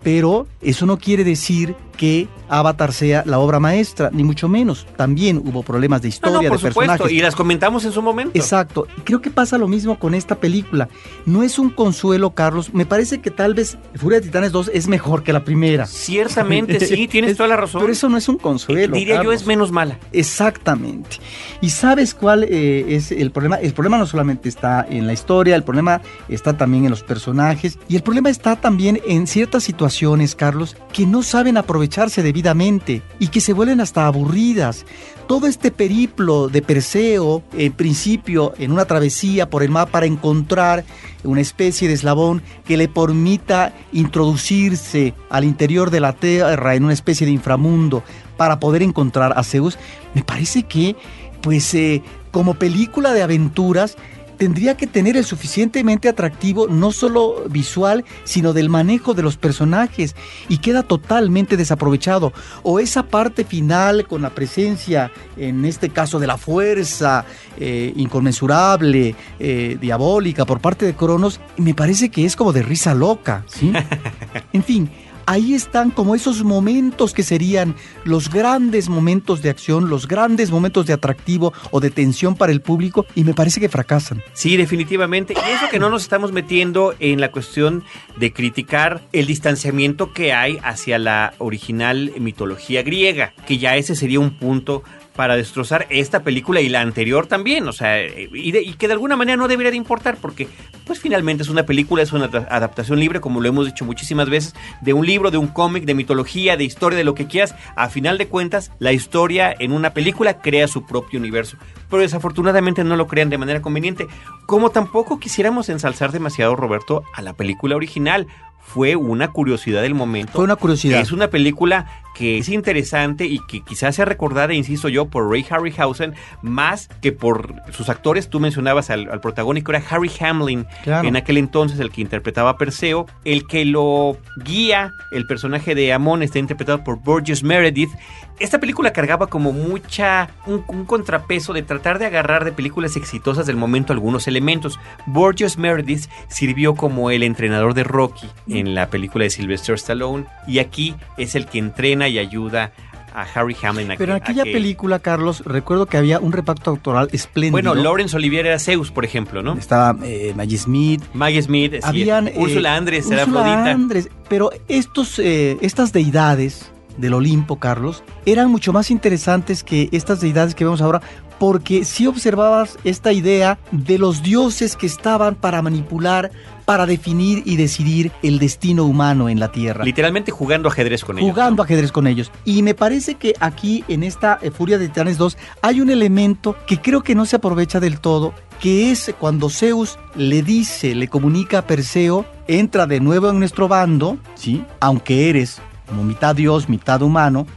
pero 0.03 0.47
eso 0.61 0.85
no 0.85 0.97
quiere 0.97 1.23
decir 1.23 1.75
que 1.97 2.27
Avatar 2.49 2.93
sea 2.93 3.23
la 3.25 3.39
obra 3.39 3.59
maestra, 3.59 4.09
ni 4.13 4.23
mucho 4.23 4.47
menos. 4.47 4.85
También 4.95 5.41
hubo 5.43 5.63
problemas 5.63 6.01
de 6.01 6.07
historia, 6.09 6.37
no, 6.37 6.43
no, 6.43 6.49
por 6.49 6.59
de 6.61 6.67
supuesto, 6.69 6.91
personajes. 6.91 7.17
y 7.17 7.21
las 7.21 7.35
comentamos 7.35 7.83
en 7.83 7.91
su 7.91 8.01
momento. 8.01 8.31
Exacto. 8.35 8.87
Creo 9.03 9.21
que 9.21 9.29
pasa 9.31 9.57
lo 9.57 9.67
mismo 9.67 9.99
con 9.99 10.13
esta 10.13 10.35
película. 10.35 10.87
No 11.25 11.43
es 11.43 11.59
un 11.59 11.69
consuelo, 11.69 12.31
Carlos. 12.31 12.73
Me 12.73 12.85
parece 12.85 13.19
que 13.19 13.31
tal 13.31 13.53
vez 13.53 13.77
Furia 13.95 14.19
de 14.19 14.27
Titanes 14.27 14.51
2 14.53 14.71
es 14.73 14.87
mejor 14.87 15.23
que 15.23 15.33
la 15.33 15.43
primera. 15.43 15.85
Ciertamente, 15.87 16.79
sí, 16.85 17.07
tienes 17.07 17.31
Es- 17.31 17.37
toda 17.37 17.49
la 17.49 17.57
razón. 17.57 17.81
Pero 17.81 17.91
eso 17.91 18.07
no 18.07 18.17
es 18.17 18.29
un 18.29 18.37
consuelo. 18.37 18.95
Diría 18.95 19.21
yo 19.23 19.31
es 19.33 19.45
menos 19.45 19.71
mala. 19.71 19.99
Exactamente. 20.13 21.17
¿Y 21.61 21.71
sabes 21.71 22.13
cuál 22.13 22.43
eh, 22.43 22.85
es 22.95 23.11
el 23.11 23.31
problema? 23.31 23.55
El 23.57 23.73
problema 23.73 23.97
no 23.97 24.05
solamente 24.05 24.47
está 24.47 24.85
en 24.89 25.07
la 25.07 25.13
historia, 25.13 25.55
el 25.55 25.63
problema 25.63 26.01
está 26.29 26.55
también 26.55 26.85
en 26.85 26.91
los 26.91 27.03
personajes 27.03 27.77
y 27.89 27.95
el 27.95 28.03
problema 28.03 28.29
está 28.29 28.55
también 28.55 29.01
en 29.07 29.27
ciertas 29.27 29.63
situaciones, 29.63 30.35
Carlos, 30.35 30.77
que 30.93 31.05
no 31.05 31.23
saben 31.23 31.57
aprovecharse 31.87 32.21
debidamente 32.21 33.01
y 33.17 33.29
que 33.29 33.39
se 33.39 33.53
vuelven 33.53 33.79
hasta 33.79 34.07
aburridas. 34.07 34.85
Todo 35.25 35.47
este 35.47 35.71
periplo 35.71 36.49
de 36.49 36.61
Perseo, 36.61 37.43
en 37.53 37.71
principio, 37.71 38.53
en 38.57 38.73
una 38.73 38.85
travesía 38.85 39.49
por 39.49 39.63
el 39.63 39.69
mar 39.69 39.87
para 39.89 40.05
encontrar 40.05 40.83
una 41.23 41.39
especie 41.39 41.87
de 41.87 41.93
eslabón 41.93 42.41
que 42.65 42.75
le 42.75 42.89
permita 42.89 43.73
introducirse 43.93 45.13
al 45.29 45.45
interior 45.45 45.89
de 45.89 46.01
la 46.01 46.13
Tierra 46.13 46.75
en 46.75 46.83
una 46.83 46.93
especie 46.93 47.25
de 47.25 47.33
inframundo 47.33 48.03
para 48.35 48.59
poder 48.59 48.83
encontrar 48.83 49.33
a 49.37 49.43
Zeus, 49.43 49.77
me 50.13 50.23
parece 50.23 50.63
que, 50.63 50.95
pues, 51.41 51.73
eh, 51.73 52.03
como 52.31 52.53
película 52.55 53.13
de 53.13 53.23
aventuras, 53.23 53.95
tendría 54.37 54.77
que 54.77 54.87
tener 54.87 55.17
el 55.17 55.25
suficientemente 55.25 56.07
atractivo, 56.07 56.67
no 56.67 56.91
solo 56.91 57.43
visual, 57.49 58.05
sino 58.23 58.53
del 58.53 58.69
manejo 58.69 59.13
de 59.13 59.23
los 59.23 59.37
personajes, 59.37 60.15
y 60.47 60.59
queda 60.59 60.83
totalmente 60.83 61.57
desaprovechado. 61.57 62.33
O 62.63 62.79
esa 62.79 63.03
parte 63.03 63.43
final 63.43 64.07
con 64.07 64.21
la 64.21 64.29
presencia, 64.29 65.11
en 65.35 65.65
este 65.65 65.89
caso, 65.89 66.19
de 66.19 66.27
la 66.27 66.37
fuerza 66.37 67.25
eh, 67.59 67.93
inconmensurable, 67.95 69.15
eh, 69.39 69.77
diabólica 69.81 70.45
por 70.45 70.59
parte 70.59 70.85
de 70.85 70.95
Cronos, 70.95 71.39
me 71.57 71.73
parece 71.73 72.09
que 72.09 72.25
es 72.25 72.35
como 72.35 72.53
de 72.53 72.61
risa 72.61 72.93
loca, 72.93 73.43
¿sí? 73.47 73.73
En 74.53 74.63
fin, 74.63 74.89
ahí 75.27 75.53
están 75.53 75.91
como 75.91 76.15
esos 76.15 76.43
momentos 76.43 77.13
que 77.13 77.21
serían 77.21 77.75
los 78.05 78.31
grandes 78.31 78.89
momentos 78.89 79.41
de 79.43 79.51
acción, 79.51 79.89
los 79.89 80.07
grandes 80.07 80.49
momentos 80.49 80.87
de 80.87 80.93
atractivo 80.93 81.53
o 81.69 81.79
de 81.79 81.91
tensión 81.91 82.35
para 82.35 82.51
el 82.51 82.61
público 82.61 83.05
y 83.13 83.23
me 83.23 83.35
parece 83.35 83.59
que 83.59 83.69
fracasan. 83.69 84.23
Sí, 84.33 84.57
definitivamente. 84.57 85.33
Y 85.33 85.51
eso 85.51 85.69
que 85.69 85.79
no 85.79 85.89
nos 85.89 86.01
estamos 86.01 86.31
metiendo 86.31 86.95
en 86.99 87.21
la 87.21 87.31
cuestión 87.31 87.83
de 88.15 88.33
criticar 88.33 89.03
el 89.11 89.27
distanciamiento 89.27 90.13
que 90.13 90.33
hay 90.33 90.57
hacia 90.63 90.97
la 90.97 91.33
original 91.37 92.13
mitología 92.19 92.81
griega, 92.81 93.33
que 93.45 93.57
ya 93.57 93.75
ese 93.75 93.95
sería 93.95 94.19
un 94.19 94.37
punto 94.37 94.83
para 95.17 95.35
destrozar 95.35 95.85
esta 95.89 96.23
película 96.23 96.61
y 96.61 96.69
la 96.69 96.79
anterior 96.79 97.27
también, 97.27 97.67
o 97.67 97.73
sea, 97.73 98.01
y, 98.05 98.51
de- 98.53 98.61
y 98.61 98.73
que 98.75 98.87
de 98.87 98.93
alguna 98.93 99.17
manera 99.17 99.35
no 99.35 99.49
debería 99.49 99.71
de 99.71 99.77
importar 99.77 100.15
porque 100.15 100.47
pues 100.85 100.99
finalmente 101.01 101.43
es 101.43 101.49
una 101.49 101.65
película, 101.65 102.01
es 102.03 102.13
una 102.13 102.29
adap- 102.31 102.47
adaptación 102.49 102.99
libre, 103.01 103.19
como 103.19 103.41
lo 103.41 103.49
hemos 103.49 103.65
dicho 103.65 103.83
muchísimas 103.83 104.29
veces, 104.29 104.55
de 104.79 104.93
un 104.93 105.05
libro, 105.05 105.29
de 105.31 105.37
un 105.37 105.47
cómic, 105.47 105.83
de 105.83 105.93
mitología, 105.95 106.55
de 106.55 106.63
historia, 106.63 106.97
de 106.97 107.03
lo 107.03 107.15
que 107.15 107.27
quieras, 107.27 107.55
a 107.75 107.89
final 107.89 108.17
de 108.17 108.27
cuentas, 108.27 108.71
la 108.79 108.93
historia 108.93 109.53
en 109.59 109.73
una 109.73 109.93
película 109.93 110.39
crea 110.39 110.67
su 110.69 110.85
propio 110.85 111.19
universo, 111.19 111.57
pero 111.89 112.03
desafortunadamente 112.03 112.83
no 112.85 112.95
lo 112.95 113.07
crean 113.07 113.29
de 113.29 113.37
manera 113.37 113.61
conveniente, 113.61 114.07
como 114.45 114.69
tampoco 114.69 115.19
quisiéramos 115.19 115.67
ensalzar 115.69 116.11
demasiado, 116.11 116.55
Roberto, 116.55 117.03
a 117.13 117.21
la 117.21 117.33
película 117.33 117.75
original. 117.75 118.27
Fue 118.67 118.95
una 118.95 119.29
curiosidad 119.29 119.81
del 119.81 119.95
momento. 119.95 120.33
Fue 120.33 120.43
una 120.43 120.55
curiosidad. 120.57 120.99
Es 120.99 121.11
una 121.11 121.29
película 121.29 121.87
que 122.13 122.37
es 122.39 122.49
interesante 122.49 123.25
y 123.25 123.39
que 123.47 123.61
quizás 123.61 123.95
sea 123.95 124.05
recordada, 124.05 124.53
insisto 124.53 124.89
yo, 124.89 125.05
por 125.05 125.29
Ray 125.29 125.45
Harryhausen, 125.49 126.15
más 126.41 126.89
que 127.01 127.11
por 127.11 127.55
sus 127.71 127.89
actores. 127.89 128.27
Tú 128.29 128.39
mencionabas 128.39 128.89
al, 128.89 129.09
al 129.09 129.21
protagónico, 129.21 129.71
era 129.71 129.83
Harry 129.89 130.11
Hamlin, 130.19 130.65
Claro. 130.83 131.07
en 131.07 131.15
aquel 131.15 131.37
entonces 131.37 131.79
el 131.79 131.91
que 131.91 132.01
interpretaba 132.01 132.49
a 132.51 132.57
Perseo. 132.57 133.05
El 133.23 133.47
que 133.47 133.65
lo 133.65 134.17
guía, 134.43 134.91
el 135.11 135.25
personaje 135.27 135.73
de 135.75 135.93
Amon, 135.93 136.21
está 136.23 136.39
interpretado 136.39 136.83
por 136.83 136.97
Burgess 136.99 137.43
Meredith. 137.43 137.91
Esta 138.39 138.59
película 138.59 138.93
cargaba 138.93 139.27
como 139.27 139.51
mucha, 139.51 140.29
un, 140.45 140.63
un 140.67 140.85
contrapeso 140.85 141.53
de 141.53 141.63
tratar 141.63 141.97
de 141.99 142.05
agarrar 142.05 142.45
de 142.45 142.51
películas 142.51 142.95
exitosas 142.95 143.47
del 143.47 143.55
momento 143.55 143.93
algunos 143.93 144.27
elementos. 144.27 144.79
Burgess 145.07 145.57
Meredith 145.57 146.05
sirvió 146.27 146.75
como 146.75 147.09
el 147.09 147.23
entrenador 147.23 147.73
de 147.73 147.83
Rocky 147.83 148.27
en 148.47 148.75
la 148.75 148.89
película 148.89 149.23
de 149.23 149.31
Sylvester 149.31 149.75
Stallone 149.75 150.25
y 150.47 150.59
aquí 150.59 150.95
es 151.17 151.33
el 151.35 151.47
que 151.47 151.57
entrena 151.57 152.07
y 152.07 152.19
ayuda 152.19 152.71
a 153.15 153.23
Harry 153.33 153.57
Hamlin. 153.63 153.91
a 153.91 153.95
Pero 153.95 154.11
en 154.15 154.21
aquella 154.21 154.43
que- 154.43 154.51
película, 154.51 154.99
Carlos, 154.99 155.41
recuerdo 155.43 155.87
que 155.87 155.97
había 155.97 156.19
un 156.19 156.31
reparto 156.31 156.71
actoral 156.73 157.09
espléndido. 157.13 157.53
Bueno, 157.53 157.73
Laurence 157.73 158.15
Olivier 158.15 158.45
era 158.45 158.59
Zeus, 158.59 158.91
por 158.91 159.03
ejemplo, 159.05 159.41
¿no? 159.41 159.53
Estaba 159.57 159.97
eh, 160.03 160.33
Maggie 160.35 160.59
Smith. 160.59 161.01
Maggie 161.15 161.41
Smith, 161.41 161.73
sí, 161.73 161.79
Habían, 161.81 162.27
eh, 162.27 162.33
Úrsula 162.37 162.75
Andrés 162.75 163.09
era 163.09 163.23
Úrsula 163.23 163.39
Afrodita. 163.41 163.71
Andrés, 163.71 164.09
pero 164.29 164.51
estos, 164.67 165.17
eh, 165.17 165.57
estas 165.61 165.91
deidades 165.93 166.71
del 166.97 167.13
Olimpo, 167.13 167.57
Carlos, 167.57 168.03
eran 168.25 168.49
mucho 168.49 168.73
más 168.73 168.91
interesantes 168.91 169.63
que 169.63 169.89
estas 169.91 170.21
deidades 170.21 170.55
que 170.55 170.63
vemos 170.63 170.81
ahora, 170.81 171.01
porque 171.39 171.85
si 171.85 172.07
observabas 172.07 172.77
esta 172.83 173.13
idea 173.13 173.59
de 173.71 173.97
los 173.97 174.23
dioses 174.23 174.75
que 174.75 174.87
estaban 174.87 175.35
para 175.35 175.61
manipular, 175.61 176.31
para 176.65 176.85
definir 176.85 177.43
y 177.45 177.55
decidir 177.55 178.11
el 178.23 178.39
destino 178.39 178.83
humano 178.83 179.29
en 179.29 179.39
la 179.39 179.51
Tierra. 179.51 179.85
Literalmente 179.85 180.31
jugando 180.31 180.67
ajedrez 180.67 181.05
con 181.05 181.17
ellos. 181.17 181.29
jugando 181.29 181.63
ajedrez 181.63 181.91
con 181.91 182.07
ellos. 182.07 182.31
Y 182.43 182.61
me 182.61 182.73
parece 182.73 183.15
que 183.15 183.33
aquí 183.39 183.85
en 183.87 184.03
esta 184.03 184.37
eh, 184.41 184.51
Furia 184.51 184.77
de 184.77 184.87
Titanes 184.87 185.17
2 185.17 185.37
hay 185.61 185.79
un 185.79 185.89
elemento 185.89 186.57
que 186.67 186.81
creo 186.81 187.03
que 187.03 187.15
no 187.15 187.25
se 187.25 187.37
aprovecha 187.37 187.79
del 187.79 187.99
todo, 187.99 188.33
que 188.59 188.91
es 188.91 189.13
cuando 189.17 189.49
Zeus 189.49 189.97
le 190.15 190.41
dice, 190.41 190.93
le 190.95 191.07
comunica 191.07 191.59
a 191.59 191.67
Perseo, 191.67 192.25
entra 192.47 192.85
de 192.85 192.99
nuevo 192.99 193.29
en 193.29 193.39
nuestro 193.39 193.67
bando, 193.67 194.17
¿sí? 194.35 194.65
Aunque 194.79 195.29
eres 195.29 195.61
como 195.87 196.03
mitad 196.03 196.35
dios, 196.35 196.69
mitad 196.69 197.01
humano, 197.01 197.47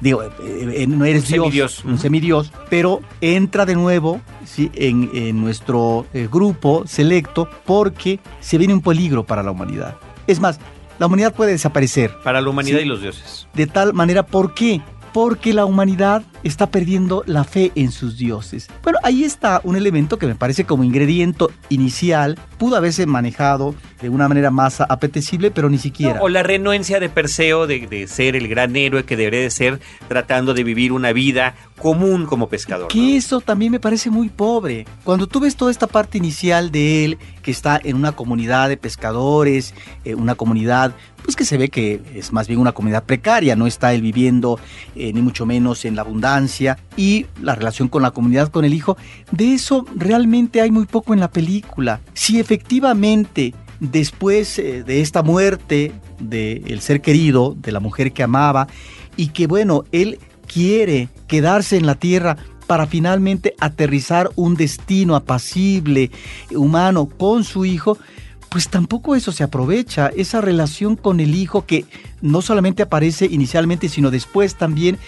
digo, 0.00 0.22
eh, 0.22 0.30
eh, 0.42 0.86
no 0.86 1.04
eres 1.04 1.24
Un 1.24 1.28
dios, 1.30 1.42
semidios. 1.44 1.84
un 1.84 1.98
semidios, 1.98 2.52
pero 2.70 3.00
entra 3.20 3.66
de 3.66 3.74
nuevo 3.74 4.20
¿sí? 4.44 4.70
en, 4.74 5.10
en 5.14 5.40
nuestro 5.40 6.06
eh, 6.14 6.28
grupo 6.30 6.84
selecto 6.86 7.48
porque 7.66 8.20
se 8.40 8.58
viene 8.58 8.74
un 8.74 8.80
peligro 8.82 9.24
para 9.24 9.42
la 9.42 9.50
humanidad. 9.50 9.96
Es 10.26 10.38
más, 10.40 10.60
la 10.98 11.06
humanidad 11.06 11.34
puede 11.34 11.50
desaparecer 11.52 12.14
Para 12.22 12.40
la 12.40 12.48
humanidad 12.50 12.78
Sí. 12.78 12.84
y 12.84 12.88
los 12.88 13.02
dioses. 13.02 13.48
de 13.54 13.66
tal 13.66 13.92
manera, 13.92 14.22
¿por 14.24 14.54
qué? 14.54 14.80
Porque 15.12 15.52
la 15.52 15.64
humanidad 15.64 16.22
está 16.42 16.70
perdiendo 16.70 17.22
la 17.26 17.44
fe 17.44 17.72
en 17.74 17.92
sus 17.92 18.16
dioses. 18.16 18.68
Bueno, 18.82 18.98
ahí 19.02 19.24
está 19.24 19.60
un 19.64 19.76
elemento 19.76 20.18
que 20.18 20.26
me 20.26 20.34
parece 20.34 20.64
como 20.64 20.84
ingrediente 20.84 21.46
inicial, 21.68 22.38
pudo 22.58 22.76
haberse 22.76 23.06
manejado 23.06 23.74
de 24.00 24.08
una 24.08 24.28
manera 24.28 24.50
más 24.50 24.80
apetecible, 24.80 25.50
pero 25.50 25.68
ni 25.68 25.78
siquiera. 25.78 26.14
No, 26.14 26.22
o 26.22 26.28
la 26.28 26.42
renuencia 26.42 26.98
de 27.00 27.08
Perseo 27.08 27.66
de, 27.66 27.86
de, 27.86 28.06
ser 28.06 28.36
el 28.36 28.48
gran 28.48 28.74
héroe 28.74 29.04
que 29.04 29.16
debería 29.16 29.40
de 29.40 29.50
ser 29.50 29.80
tratando 30.08 30.54
de 30.54 30.64
vivir 30.64 30.92
una 30.92 31.12
vida 31.12 31.54
común 31.78 32.26
como 32.26 32.48
pescador. 32.48 32.88
Que 32.88 32.98
¿no? 32.98 33.16
eso 33.16 33.40
también 33.40 33.72
me 33.72 33.80
parece 33.80 34.10
muy 34.10 34.28
pobre. 34.28 34.86
Cuando 35.04 35.26
tú 35.26 35.40
ves 35.40 35.56
toda 35.56 35.70
esta 35.70 35.86
parte 35.86 36.18
inicial 36.18 36.70
de 36.70 37.04
él, 37.04 37.18
que 37.42 37.50
está 37.50 37.80
en 37.82 37.96
una 37.96 38.12
comunidad 38.12 38.68
de 38.68 38.76
pescadores, 38.76 39.74
eh, 40.04 40.14
una 40.14 40.34
comunidad 40.34 40.94
pues 41.24 41.36
que 41.36 41.44
se 41.44 41.56
ve 41.56 41.68
que 41.68 42.00
es 42.14 42.32
más 42.32 42.48
bien 42.48 42.60
una 42.60 42.72
comunidad 42.72 43.04
precaria, 43.04 43.56
no 43.56 43.66
está 43.66 43.92
él 43.94 44.02
viviendo 44.02 44.58
eh, 44.94 45.12
ni 45.12 45.22
mucho 45.22 45.46
menos 45.46 45.84
en 45.84 45.96
la 45.96 46.02
abundancia 46.02 46.78
y 46.96 47.26
la 47.40 47.54
relación 47.54 47.88
con 47.88 48.02
la 48.02 48.10
comunidad, 48.10 48.50
con 48.50 48.64
el 48.64 48.74
hijo, 48.74 48.96
de 49.30 49.54
eso 49.54 49.86
realmente 49.94 50.60
hay 50.60 50.70
muy 50.70 50.86
poco 50.86 51.14
en 51.14 51.20
la 51.20 51.30
película. 51.30 52.00
Si 52.14 52.40
efectivamente 52.40 53.54
después 53.80 54.58
eh, 54.58 54.84
de 54.84 55.00
esta 55.00 55.22
muerte 55.22 55.92
del 56.18 56.62
el 56.66 56.80
ser 56.80 57.00
querido, 57.00 57.56
de 57.58 57.72
la 57.72 57.80
mujer 57.80 58.12
que 58.12 58.22
amaba, 58.22 58.68
y 59.16 59.28
que 59.28 59.46
bueno, 59.46 59.84
él 59.92 60.18
quiere 60.46 61.08
quedarse 61.26 61.76
en 61.76 61.86
la 61.86 61.94
tierra 61.94 62.36
para 62.66 62.86
finalmente 62.86 63.54
aterrizar 63.58 64.30
un 64.36 64.54
destino 64.54 65.16
apacible, 65.16 66.10
humano, 66.54 67.06
con 67.06 67.44
su 67.44 67.64
hijo, 67.64 67.98
pues 68.52 68.68
tampoco 68.68 69.16
eso 69.16 69.32
se 69.32 69.42
aprovecha, 69.42 70.10
esa 70.14 70.42
relación 70.42 70.94
con 70.94 71.20
el 71.20 71.34
hijo 71.34 71.64
que 71.64 71.86
no 72.20 72.42
solamente 72.42 72.82
aparece 72.82 73.24
inicialmente, 73.24 73.88
sino 73.88 74.10
después 74.10 74.56
también, 74.56 74.98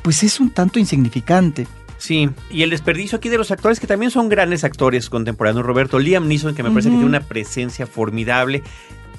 pues 0.00 0.22
es 0.22 0.40
un 0.40 0.48
tanto 0.48 0.78
insignificante. 0.78 1.66
Sí, 1.98 2.30
y 2.50 2.62
el 2.62 2.70
desperdicio 2.70 3.18
aquí 3.18 3.28
de 3.28 3.36
los 3.36 3.50
actores 3.50 3.78
que 3.78 3.86
también 3.86 4.10
son 4.10 4.30
grandes 4.30 4.64
actores 4.64 5.10
contemporáneos. 5.10 5.66
Roberto 5.66 5.98
Liam 5.98 6.26
Neeson, 6.28 6.54
que 6.54 6.62
me 6.62 6.70
parece 6.70 6.88
uh 6.88 6.92
-huh. 6.92 6.94
que 6.94 6.98
tiene 7.00 7.16
una 7.18 7.20
presencia 7.20 7.86
formidable. 7.86 8.62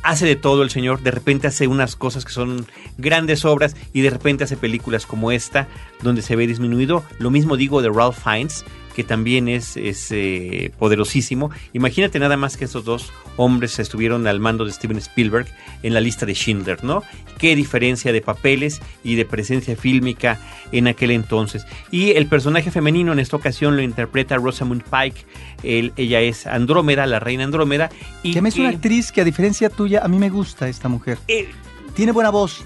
Hace 0.01 0.25
de 0.25 0.35
todo 0.35 0.63
el 0.63 0.71
señor, 0.71 1.01
de 1.01 1.11
repente 1.11 1.47
hace 1.47 1.67
unas 1.67 1.95
cosas 1.95 2.25
que 2.25 2.31
son 2.31 2.65
grandes 2.97 3.45
obras 3.45 3.75
y 3.93 4.01
de 4.01 4.09
repente 4.09 4.43
hace 4.43 4.57
películas 4.57 5.05
como 5.05 5.31
esta, 5.31 5.67
donde 6.01 6.23
se 6.23 6.35
ve 6.35 6.47
disminuido. 6.47 7.03
Lo 7.19 7.29
mismo 7.29 7.55
digo 7.55 7.81
de 7.83 7.89
Ralph 7.89 8.17
Fiennes, 8.23 8.65
que 8.95 9.03
también 9.03 9.49
es, 9.49 9.75
es 9.75 10.07
eh, 10.11 10.71
poderosísimo. 10.79 11.51
Imagínate 11.73 12.17
nada 12.17 12.37
más 12.37 12.55
que 12.55 12.65
esos 12.65 12.85
dos 12.85 13.11
hombres 13.35 13.77
estuvieron 13.77 14.25
al 14.25 14.39
mando 14.39 14.63
de 14.63 14.71
Steven 14.71 14.97
Spielberg 14.97 15.47
en 15.83 15.93
la 15.93 15.99
lista 15.99 16.25
de 16.25 16.33
Schindler, 16.33 16.83
¿no? 16.83 17.03
Qué 17.37 17.55
diferencia 17.55 18.13
de 18.13 18.21
papeles 18.21 18.81
y 19.03 19.15
de 19.15 19.25
presencia 19.25 19.75
fílmica 19.75 20.39
en 20.71 20.87
aquel 20.87 21.11
entonces. 21.11 21.65
Y 21.91 22.11
el 22.11 22.27
personaje 22.27 22.71
femenino 22.71 23.11
en 23.11 23.19
esta 23.19 23.35
ocasión 23.35 23.75
lo 23.75 23.81
interpreta 23.81 24.37
Rosamund 24.37 24.83
Pike. 24.83 25.25
Él, 25.63 25.91
ella 25.97 26.21
es 26.21 26.47
Andrómeda, 26.47 27.05
la 27.05 27.19
reina 27.19 27.43
Andrómeda. 27.43 27.89
Y 28.23 28.33
que 28.33 28.41
me 28.41 28.49
es 28.49 28.57
una 28.57 28.69
actriz 28.69 29.11
que 29.11 29.21
a 29.21 29.25
diferencia 29.25 29.69
tuya, 29.69 30.03
a 30.03 30.07
mí 30.07 30.17
me 30.17 30.29
gusta 30.29 30.69
esta 30.69 30.87
mujer. 30.87 31.17
Eh, 31.27 31.49
Tiene 31.95 32.13
buena 32.13 32.29
voz. 32.29 32.63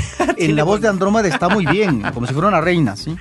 en 0.36 0.56
la 0.56 0.64
voz 0.64 0.80
de 0.80 0.88
Andrómeda 0.88 1.28
está 1.28 1.48
muy 1.48 1.66
bien, 1.66 2.02
como 2.14 2.26
si 2.26 2.32
fuera 2.32 2.48
una 2.48 2.60
reina, 2.60 2.96
¿sí? 2.96 3.16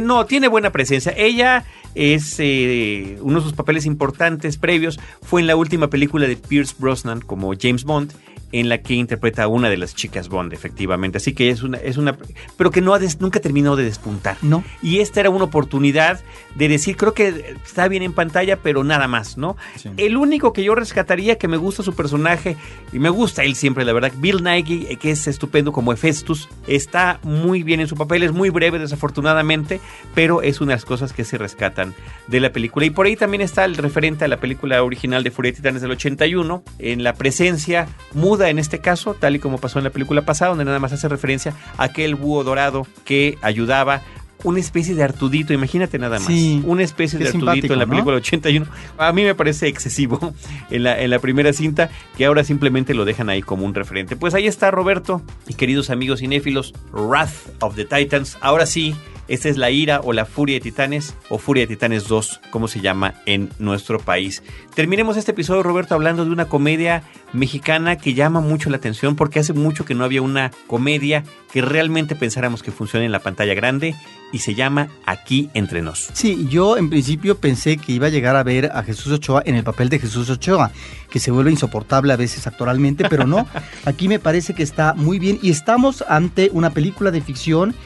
No, 0.00 0.26
tiene 0.26 0.48
buena 0.48 0.70
presencia. 0.70 1.12
Ella 1.16 1.64
es 1.94 2.36
eh, 2.38 3.18
uno 3.22 3.38
de 3.38 3.44
sus 3.44 3.52
papeles 3.52 3.86
importantes 3.86 4.56
previos. 4.56 4.98
Fue 5.22 5.40
en 5.40 5.46
la 5.46 5.56
última 5.56 5.88
película 5.88 6.26
de 6.26 6.36
Pierce 6.36 6.74
Brosnan 6.78 7.20
como 7.20 7.52
James 7.60 7.84
Bond 7.84 8.12
en 8.52 8.68
la 8.68 8.78
que 8.78 8.94
interpreta 8.94 9.44
a 9.44 9.48
una 9.48 9.68
de 9.68 9.76
las 9.76 9.94
chicas 9.94 10.28
Bond, 10.28 10.52
efectivamente. 10.52 11.18
Así 11.18 11.32
que 11.32 11.50
es 11.50 11.62
una, 11.62 11.78
es 11.78 11.96
una 11.96 12.16
pero 12.56 12.70
que 12.70 12.80
no 12.80 12.94
ha 12.94 12.98
des, 12.98 13.20
nunca 13.20 13.40
terminó 13.40 13.76
de 13.76 13.84
despuntar. 13.84 14.36
No. 14.42 14.64
Y 14.82 14.98
esta 14.98 15.20
era 15.20 15.30
una 15.30 15.44
oportunidad 15.44 16.20
de 16.54 16.68
decir, 16.68 16.96
creo 16.96 17.14
que 17.14 17.56
está 17.64 17.88
bien 17.88 18.02
en 18.02 18.12
pantalla, 18.12 18.56
pero 18.56 18.84
nada 18.84 19.08
más, 19.08 19.36
¿no? 19.36 19.56
Sí. 19.76 19.90
El 19.96 20.16
único 20.16 20.52
que 20.52 20.64
yo 20.64 20.74
rescataría 20.74 21.38
que 21.38 21.48
me 21.48 21.56
gusta 21.56 21.82
su 21.82 21.94
personaje, 21.94 22.56
y 22.92 22.98
me 22.98 23.08
gusta 23.08 23.44
él 23.44 23.54
siempre, 23.54 23.84
la 23.84 23.92
verdad, 23.92 24.12
Bill 24.16 24.42
Nighy, 24.42 24.96
que 24.96 25.10
es 25.10 25.26
estupendo 25.26 25.72
como 25.72 25.92
Hefestus, 25.92 26.48
está 26.66 27.20
muy 27.22 27.62
bien 27.62 27.80
en 27.80 27.86
su 27.86 27.96
papel, 27.96 28.22
es 28.22 28.32
muy 28.32 28.50
breve, 28.50 28.78
desafortunadamente, 28.78 29.80
pero 30.14 30.42
es 30.42 30.60
una 30.60 30.72
de 30.72 30.76
las 30.76 30.84
cosas 30.84 31.12
que 31.12 31.24
se 31.24 31.38
rescatan 31.38 31.94
de 32.26 32.40
la 32.40 32.52
película. 32.52 32.86
Y 32.86 32.90
por 32.90 33.06
ahí 33.06 33.16
también 33.16 33.40
está 33.40 33.64
el 33.64 33.76
referente 33.76 34.24
a 34.24 34.28
la 34.28 34.38
película 34.38 34.82
original 34.82 35.22
de 35.22 35.30
Furia 35.30 35.52
de 35.52 35.56
Titanes 35.56 35.82
del 35.82 35.92
81, 35.92 36.62
en 36.78 37.04
la 37.04 37.14
presencia 37.14 37.88
muda 38.12 38.39
en 38.48 38.58
este 38.58 38.78
caso, 38.78 39.14
tal 39.14 39.36
y 39.36 39.38
como 39.38 39.58
pasó 39.58 39.78
en 39.78 39.84
la 39.84 39.90
película 39.90 40.22
pasada, 40.22 40.50
donde 40.50 40.64
nada 40.64 40.78
más 40.78 40.92
hace 40.92 41.08
referencia 41.08 41.54
a 41.76 41.84
aquel 41.84 42.14
búho 42.14 42.44
dorado 42.44 42.86
que 43.04 43.38
ayudaba 43.42 44.02
una 44.44 44.60
especie 44.60 44.94
de 44.94 45.02
Artudito, 45.02 45.52
imagínate 45.52 45.98
nada 45.98 46.18
más. 46.18 46.26
Sí, 46.26 46.62
una 46.64 46.82
especie 46.82 47.18
de 47.18 47.28
Artudito 47.28 47.72
en 47.72 47.78
la 47.78 47.86
película 47.86 48.12
¿no? 48.12 48.18
81. 48.18 48.66
A 48.98 49.12
mí 49.12 49.22
me 49.22 49.34
parece 49.34 49.68
excesivo 49.68 50.34
en 50.70 50.82
la, 50.82 51.00
en 51.00 51.10
la 51.10 51.18
primera 51.18 51.52
cinta, 51.52 51.90
que 52.16 52.24
ahora 52.24 52.44
simplemente 52.44 52.94
lo 52.94 53.04
dejan 53.04 53.28
ahí 53.28 53.42
como 53.42 53.64
un 53.64 53.74
referente. 53.74 54.16
Pues 54.16 54.34
ahí 54.34 54.46
está 54.46 54.70
Roberto 54.70 55.22
y 55.48 55.54
queridos 55.54 55.90
amigos 55.90 56.20
cinéfilos, 56.20 56.72
Wrath 56.92 57.34
of 57.60 57.76
the 57.76 57.84
Titans. 57.84 58.38
Ahora 58.40 58.66
sí, 58.66 58.94
esta 59.30 59.48
es 59.48 59.56
la 59.56 59.70
ira 59.70 60.00
o 60.02 60.12
la 60.12 60.24
furia 60.24 60.56
de 60.56 60.60
titanes 60.60 61.14
o 61.28 61.38
furia 61.38 61.62
de 61.62 61.68
titanes 61.68 62.08
2, 62.08 62.40
como 62.50 62.66
se 62.66 62.80
llama 62.80 63.14
en 63.26 63.48
nuestro 63.60 64.00
país. 64.00 64.42
Terminemos 64.74 65.16
este 65.16 65.30
episodio, 65.30 65.62
Roberto, 65.62 65.94
hablando 65.94 66.24
de 66.24 66.32
una 66.32 66.46
comedia 66.46 67.04
mexicana 67.32 67.96
que 67.96 68.14
llama 68.14 68.40
mucho 68.40 68.70
la 68.70 68.78
atención 68.78 69.14
porque 69.14 69.38
hace 69.38 69.52
mucho 69.52 69.84
que 69.84 69.94
no 69.94 70.02
había 70.04 70.20
una 70.20 70.50
comedia 70.66 71.22
que 71.52 71.62
realmente 71.62 72.16
pensáramos 72.16 72.64
que 72.64 72.72
funcione 72.72 73.06
en 73.06 73.12
la 73.12 73.20
pantalla 73.20 73.54
grande 73.54 73.94
y 74.32 74.40
se 74.40 74.56
llama 74.56 74.88
Aquí 75.06 75.48
entre 75.54 75.80
nos. 75.80 76.10
Sí, 76.12 76.48
yo 76.50 76.76
en 76.76 76.90
principio 76.90 77.38
pensé 77.38 77.76
que 77.76 77.92
iba 77.92 78.08
a 78.08 78.10
llegar 78.10 78.34
a 78.34 78.42
ver 78.42 78.70
a 78.74 78.82
Jesús 78.82 79.12
Ochoa 79.12 79.44
en 79.46 79.54
el 79.54 79.62
papel 79.62 79.90
de 79.90 80.00
Jesús 80.00 80.28
Ochoa, 80.28 80.72
que 81.08 81.20
se 81.20 81.30
vuelve 81.30 81.52
insoportable 81.52 82.12
a 82.12 82.16
veces 82.16 82.48
actoralmente, 82.48 83.08
pero 83.08 83.28
no, 83.28 83.46
aquí 83.84 84.08
me 84.08 84.18
parece 84.18 84.54
que 84.54 84.64
está 84.64 84.94
muy 84.94 85.20
bien 85.20 85.38
y 85.40 85.50
estamos 85.50 86.04
ante 86.08 86.50
una 86.52 86.70
película 86.70 87.12
de 87.12 87.20
ficción 87.20 87.76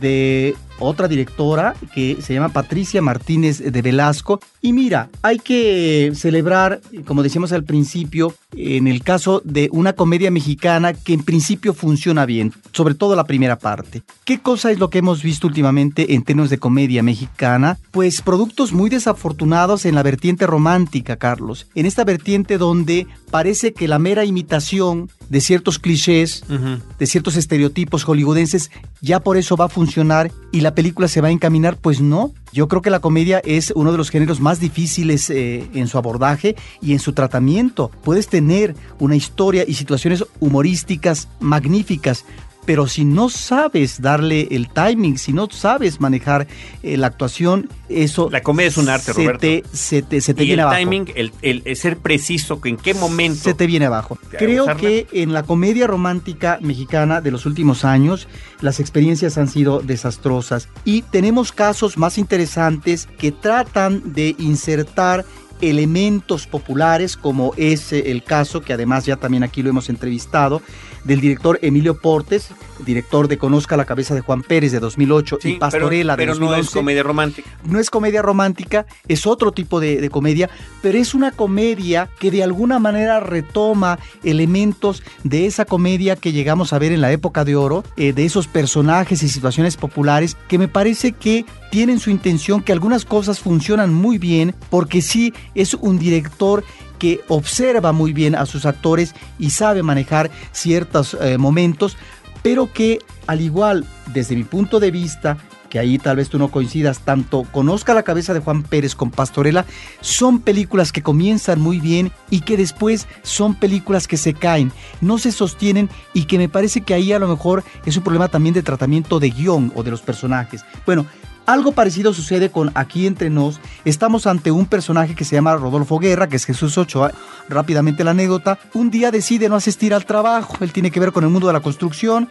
de 0.00 0.54
otra 0.78 1.08
directora 1.08 1.74
que 1.94 2.18
se 2.20 2.34
llama 2.34 2.50
Patricia 2.50 3.02
Martínez 3.02 3.58
de 3.60 3.82
Velasco. 3.82 4.40
Y 4.60 4.72
mira, 4.72 5.08
hay 5.22 5.38
que 5.38 6.12
celebrar, 6.14 6.80
como 7.06 7.22
decíamos 7.22 7.52
al 7.52 7.64
principio, 7.64 8.34
en 8.56 8.86
el 8.86 9.02
caso 9.02 9.42
de 9.44 9.68
una 9.72 9.94
comedia 9.94 10.30
mexicana 10.30 10.92
que 10.92 11.12
en 11.12 11.22
principio 11.22 11.74
funciona 11.74 12.26
bien, 12.26 12.52
sobre 12.72 12.94
todo 12.94 13.16
la 13.16 13.24
primera 13.24 13.58
parte. 13.58 14.02
¿Qué 14.24 14.40
cosa 14.40 14.70
es 14.70 14.78
lo 14.78 14.90
que 14.90 14.98
hemos 14.98 15.22
visto 15.22 15.46
últimamente 15.46 16.14
en 16.14 16.22
términos 16.22 16.50
de 16.50 16.58
comedia 16.58 17.02
mexicana? 17.02 17.78
Pues 17.90 18.22
productos 18.22 18.72
muy 18.72 18.90
desafortunados 18.90 19.84
en 19.84 19.94
la 19.94 20.02
vertiente 20.02 20.46
romántica, 20.46 21.16
Carlos. 21.16 21.66
En 21.74 21.86
esta 21.86 22.04
vertiente 22.04 22.58
donde 22.58 23.06
parece 23.30 23.72
que 23.72 23.88
la 23.88 23.98
mera 23.98 24.24
imitación 24.24 25.10
de 25.28 25.40
ciertos 25.40 25.78
clichés, 25.78 26.44
uh 26.48 26.52
-huh. 26.52 26.80
de 26.98 27.06
ciertos 27.06 27.36
estereotipos 27.36 28.04
hollywoodenses, 28.04 28.70
ya 29.00 29.20
por 29.20 29.36
eso 29.36 29.56
va 29.56 29.66
a 29.66 29.68
funcionar 29.68 30.30
y 30.52 30.60
la 30.60 30.74
película 30.74 31.08
se 31.08 31.20
va 31.20 31.28
a 31.28 31.32
encaminar, 31.32 31.76
pues 31.76 32.00
no. 32.00 32.32
Yo 32.54 32.68
creo 32.68 32.82
que 32.82 32.90
la 32.90 33.00
comedia 33.00 33.40
es 33.44 33.72
uno 33.74 33.90
de 33.90 33.98
los 33.98 34.10
géneros 34.10 34.38
más 34.38 34.60
difíciles 34.60 35.28
eh, 35.28 35.68
en 35.74 35.88
su 35.88 35.98
abordaje 35.98 36.54
y 36.80 36.92
en 36.92 37.00
su 37.00 37.12
tratamiento. 37.12 37.90
Puedes 38.04 38.28
tener 38.28 38.76
una 39.00 39.16
historia 39.16 39.64
y 39.66 39.74
situaciones 39.74 40.24
humorísticas 40.38 41.26
magníficas, 41.40 42.24
pero 42.64 42.86
si 42.86 43.04
no 43.04 43.28
sabes 43.28 44.00
darle 44.00 44.48
el 44.50 44.68
timing, 44.68 45.18
si 45.18 45.32
no 45.32 45.48
sabes 45.50 46.00
manejar 46.00 46.46
eh, 46.82 46.96
la 46.96 47.08
actuación, 47.08 47.68
eso... 47.88 48.28
La 48.30 48.42
comedia 48.42 48.68
es 48.68 48.76
un 48.76 48.88
arte, 48.88 49.06
se 49.06 49.12
Roberto. 49.12 49.40
Te, 49.40 49.62
se 49.72 50.02
te, 50.02 50.20
se 50.20 50.34
te 50.34 50.42
y 50.42 50.46
viene 50.46 50.62
el 50.62 50.68
abajo. 50.68 50.78
timing, 50.78 51.12
el, 51.14 51.32
el, 51.42 51.62
el, 51.64 51.76
ser 51.76 51.98
preciso, 51.98 52.60
en 52.64 52.76
qué 52.76 52.94
momento... 52.94 53.42
Se 53.42 53.54
te 53.54 53.66
viene 53.66 53.86
abajo. 53.86 54.18
Creo 54.30 54.64
usarla. 54.64 54.80
que 54.80 55.06
en 55.12 55.32
la 55.32 55.42
comedia 55.42 55.86
romántica 55.86 56.58
mexicana 56.60 57.20
de 57.20 57.30
los 57.30 57.46
últimos 57.46 57.84
años, 57.84 58.28
las 58.60 58.80
experiencias 58.80 59.38
han 59.38 59.48
sido 59.48 59.80
desastrosas 59.80 60.68
y 60.84 61.02
tenemos 61.02 61.52
casos 61.52 61.98
más 61.98 62.18
interesantes 62.18 63.08
que 63.18 63.32
tratan 63.32 64.14
de 64.14 64.34
insertar 64.38 65.24
elementos 65.60 66.46
populares, 66.46 67.16
como 67.16 67.52
es 67.56 67.92
el 67.92 68.22
caso, 68.22 68.60
que 68.60 68.72
además 68.72 69.06
ya 69.06 69.16
también 69.16 69.44
aquí 69.44 69.62
lo 69.62 69.70
hemos 69.70 69.88
entrevistado, 69.88 70.62
del 71.04 71.20
director 71.20 71.58
Emilio 71.62 71.98
Portes, 71.98 72.48
director 72.84 73.28
de 73.28 73.38
Conozca 73.38 73.76
la 73.76 73.84
cabeza 73.84 74.14
de 74.14 74.20
Juan 74.20 74.42
Pérez 74.42 74.72
de 74.72 74.80
2008 74.80 75.38
sí, 75.40 75.52
y 75.52 75.58
Pastorela 75.58 76.16
pero, 76.16 76.32
pero 76.32 76.34
de 76.34 76.40
2011. 76.40 76.56
no 76.56 76.62
es 76.62 76.70
comedia 76.70 77.02
romántica. 77.02 77.50
No 77.64 77.78
es 77.78 77.90
comedia 77.90 78.22
romántica, 78.22 78.86
es 79.06 79.26
otro 79.26 79.52
tipo 79.52 79.80
de, 79.80 80.00
de, 80.00 80.10
comedia, 80.10 80.50
pero 80.82 80.98
es 80.98 81.14
una 81.14 81.30
comedia 81.30 82.08
que 82.18 82.30
de 82.30 82.42
alguna 82.42 82.78
manera 82.78 83.20
retoma 83.20 83.98
elementos 84.22 85.02
de 85.22 85.46
esa 85.46 85.64
comedia 85.64 86.16
que 86.16 86.32
llegamos 86.32 86.72
a 86.72 86.78
ver 86.78 86.92
en 86.92 87.00
la 87.00 87.12
época 87.12 87.44
de 87.44 87.56
oro, 87.56 87.84
eh, 87.96 88.12
de 88.12 88.24
esos 88.24 88.48
personajes 88.48 89.22
y 89.22 89.28
situaciones 89.28 89.76
populares 89.76 90.36
que 90.48 90.58
me 90.58 90.68
parece 90.68 91.12
que 91.12 91.44
tienen 91.70 91.98
su 91.98 92.10
intención, 92.10 92.62
que 92.62 92.72
algunas 92.72 93.04
cosas 93.04 93.40
funcionan 93.40 93.92
muy 93.92 94.18
bien, 94.18 94.54
porque 94.70 95.02
sí 95.02 95.34
es 95.54 95.74
un 95.74 95.98
director 95.98 96.64
que 97.04 97.20
observa 97.28 97.92
muy 97.92 98.14
bien 98.14 98.34
a 98.34 98.46
sus 98.46 98.64
actores 98.64 99.14
y 99.38 99.50
sabe 99.50 99.82
manejar 99.82 100.30
ciertos 100.52 101.14
eh, 101.20 101.36
momentos, 101.36 101.98
pero 102.42 102.72
que 102.72 102.98
al 103.26 103.42
igual, 103.42 103.84
desde 104.14 104.34
mi 104.34 104.44
punto 104.44 104.80
de 104.80 104.90
vista, 104.90 105.36
que 105.68 105.78
ahí 105.78 105.98
tal 105.98 106.16
vez 106.16 106.30
tú 106.30 106.38
no 106.38 106.50
coincidas, 106.50 107.00
tanto 107.00 107.42
Conozca 107.52 107.92
la 107.92 108.04
cabeza 108.04 108.32
de 108.32 108.40
Juan 108.40 108.62
Pérez 108.62 108.94
con 108.94 109.10
Pastorela, 109.10 109.66
son 110.00 110.40
películas 110.40 110.92
que 110.92 111.02
comienzan 111.02 111.60
muy 111.60 111.78
bien 111.78 112.10
y 112.30 112.40
que 112.40 112.56
después 112.56 113.06
son 113.22 113.54
películas 113.54 114.08
que 114.08 114.16
se 114.16 114.32
caen, 114.32 114.72
no 115.02 115.18
se 115.18 115.30
sostienen 115.30 115.90
y 116.14 116.24
que 116.24 116.38
me 116.38 116.48
parece 116.48 116.80
que 116.80 116.94
ahí 116.94 117.12
a 117.12 117.18
lo 117.18 117.28
mejor 117.28 117.64
es 117.84 117.98
un 117.98 118.02
problema 118.02 118.28
también 118.28 118.54
de 118.54 118.62
tratamiento 118.62 119.20
de 119.20 119.28
guion 119.28 119.72
o 119.74 119.82
de 119.82 119.90
los 119.90 120.00
personajes. 120.00 120.64
Bueno, 120.86 121.04
algo 121.46 121.72
parecido 121.72 122.12
sucede 122.12 122.50
con 122.50 122.70
Aquí 122.74 123.06
entre 123.06 123.30
nos. 123.30 123.60
Estamos 123.84 124.26
ante 124.26 124.50
un 124.50 124.66
personaje 124.66 125.14
que 125.14 125.24
se 125.24 125.36
llama 125.36 125.56
Rodolfo 125.56 125.98
Guerra, 125.98 126.28
que 126.28 126.36
es 126.36 126.44
Jesús 126.44 126.78
Ochoa. 126.78 127.12
Rápidamente 127.48 128.04
la 128.04 128.12
anécdota. 128.12 128.58
Un 128.72 128.90
día 128.90 129.10
decide 129.10 129.48
no 129.48 129.56
asistir 129.56 129.94
al 129.94 130.06
trabajo. 130.06 130.56
Él 130.60 130.72
tiene 130.72 130.90
que 130.90 131.00
ver 131.00 131.12
con 131.12 131.24
el 131.24 131.30
mundo 131.30 131.46
de 131.46 131.52
la 131.52 131.60
construcción 131.60 132.28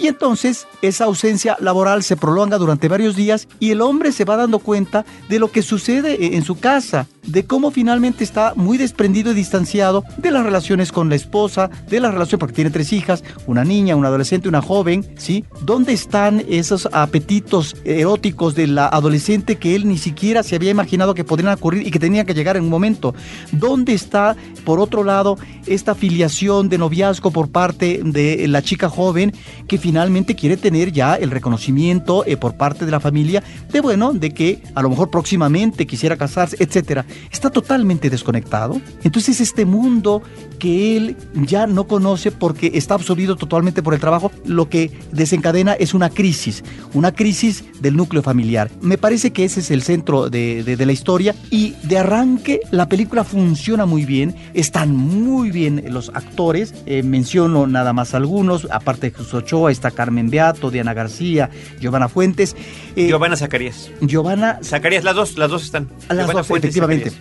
y 0.00 0.06
entonces 0.08 0.66
esa 0.80 1.04
ausencia 1.04 1.56
laboral 1.60 2.02
se 2.02 2.16
prolonga 2.16 2.56
durante 2.56 2.88
varios 2.88 3.16
días 3.16 3.48
y 3.58 3.70
el 3.70 3.82
hombre 3.82 4.12
se 4.12 4.24
va 4.24 4.36
dando 4.36 4.58
cuenta 4.58 5.04
de 5.28 5.38
lo 5.38 5.50
que 5.50 5.60
sucede 5.60 6.36
en 6.36 6.42
su 6.42 6.58
casa, 6.58 7.06
de 7.26 7.44
cómo 7.44 7.70
finalmente 7.70 8.24
está 8.24 8.54
muy 8.56 8.78
desprendido 8.78 9.32
y 9.32 9.34
distanciado 9.34 10.04
de 10.16 10.30
las 10.30 10.42
relaciones 10.42 10.90
con 10.90 11.10
la 11.10 11.16
esposa, 11.16 11.70
de 11.88 12.00
la 12.00 12.10
relación 12.10 12.38
porque 12.38 12.54
tiene 12.54 12.70
tres 12.70 12.94
hijas, 12.94 13.22
una 13.46 13.62
niña, 13.62 13.94
un 13.94 14.06
adolescente, 14.06 14.48
una 14.48 14.62
joven, 14.62 15.06
¿sí? 15.18 15.44
¿Dónde 15.66 15.92
están 15.92 16.42
esos 16.48 16.88
apetitos 16.92 17.76
eróticos 17.84 18.54
de 18.54 18.68
la 18.68 18.86
adolescente 18.86 19.56
que 19.56 19.74
él 19.74 19.86
ni 19.86 19.98
siquiera 19.98 20.42
se 20.42 20.56
había 20.56 20.70
imaginado 20.70 21.14
que 21.14 21.24
podrían 21.24 21.52
ocurrir 21.52 21.86
y 21.86 21.90
que 21.90 21.98
tenían 21.98 22.24
que 22.24 22.34
llegar 22.34 22.56
en 22.56 22.64
un 22.64 22.70
momento? 22.70 23.14
¿Dónde 23.52 23.92
está, 23.92 24.34
por 24.64 24.80
otro 24.80 25.04
lado, 25.04 25.36
esta 25.66 25.94
filiación 25.94 26.70
de 26.70 26.78
noviazgo 26.78 27.30
por 27.30 27.50
parte 27.50 28.00
de 28.02 28.48
la 28.48 28.62
chica 28.62 28.88
joven 28.88 29.34
que 29.68 29.76
finalmente 29.76 29.89
finalmente 29.90 30.36
quiere 30.36 30.56
tener 30.56 30.92
ya 30.92 31.16
el 31.16 31.32
reconocimiento 31.32 32.24
eh, 32.24 32.36
por 32.36 32.54
parte 32.54 32.84
de 32.84 32.92
la 32.92 33.00
familia 33.00 33.42
de 33.72 33.80
bueno, 33.80 34.12
de 34.12 34.30
que 34.30 34.62
a 34.76 34.82
lo 34.82 34.88
mejor 34.88 35.10
próximamente 35.10 35.84
quisiera 35.84 36.16
casarse, 36.16 36.56
etcétera. 36.60 37.04
Está 37.32 37.50
totalmente 37.50 38.08
desconectado. 38.08 38.80
Entonces 39.02 39.40
este 39.40 39.64
mundo 39.64 40.22
que 40.60 40.96
él 40.96 41.16
ya 41.34 41.66
no 41.66 41.88
conoce 41.88 42.30
porque 42.30 42.70
está 42.74 42.94
absorbido 42.94 43.34
totalmente 43.34 43.82
por 43.82 43.94
el 43.94 43.98
trabajo, 43.98 44.30
lo 44.44 44.68
que 44.68 44.92
desencadena 45.10 45.72
es 45.72 45.92
una 45.92 46.08
crisis, 46.08 46.62
una 46.94 47.12
crisis 47.12 47.64
del 47.80 47.96
núcleo 47.96 48.22
familiar. 48.22 48.70
Me 48.80 48.98
parece 48.98 49.32
que 49.32 49.44
ese 49.44 49.58
es 49.58 49.72
el 49.72 49.82
centro 49.82 50.30
de, 50.30 50.76
la 50.78 50.92
historia 50.92 51.34
y 51.50 51.74
de 51.82 51.98
arranque 51.98 52.60
la 52.70 52.88
película 52.88 53.24
funciona 53.24 53.86
muy 53.86 54.04
bien, 54.04 54.36
están 54.54 54.94
muy 54.94 55.50
bien 55.50 55.82
los 55.88 56.10
actores, 56.14 56.74
eh, 56.86 57.02
menciono 57.02 57.66
nada 57.66 57.92
más 57.92 58.14
algunos, 58.14 58.68
aparte 58.70 59.10
de 59.10 59.16
Jesús 59.16 59.34
Ochoa, 59.34 59.72
está 59.80 59.90
Carmen 59.90 60.30
Beato, 60.30 60.70
Diana 60.70 60.94
García, 60.94 61.50
Giovanna 61.80 62.08
Fuentes. 62.08 62.54
Eh, 62.96 63.08
Giovanna 63.08 63.36
Zacarías. 63.36 63.90
Giovanna. 64.00 64.60
Zacarías, 64.62 65.04
las 65.04 65.16
dos, 65.16 65.38
las 65.38 65.50
dos 65.50 65.64
están. 65.64 65.88
Las 66.08 66.32
dos, 66.32 66.50
efectivamente. 66.50 67.12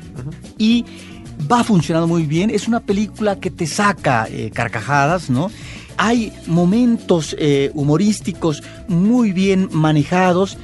Y 0.58 0.86
va 1.50 1.64
funcionando 1.64 2.08
muy 2.08 2.24
bien. 2.24 2.50
Es 2.50 2.68
una 2.68 2.82
película 2.82 3.40
que 3.40 3.50
te 3.50 3.66
saca 3.66 4.28
eh, 4.30 4.52
carcajadas, 4.54 5.30
¿no? 5.30 5.50
Hay 5.98 6.32
momentos 6.48 7.36
eh, 7.40 7.72
humorísticos 7.74 8.64
muy 8.88 9.32
bien 9.34 9.70
manejados. 9.72 10.58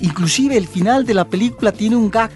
Inclusive 0.00 0.56
el 0.56 0.68
final 0.68 1.04
de 1.04 1.14
la 1.14 1.28
película 1.28 1.72
tiene 1.72 1.96
un 1.96 2.10
gag 2.10 2.32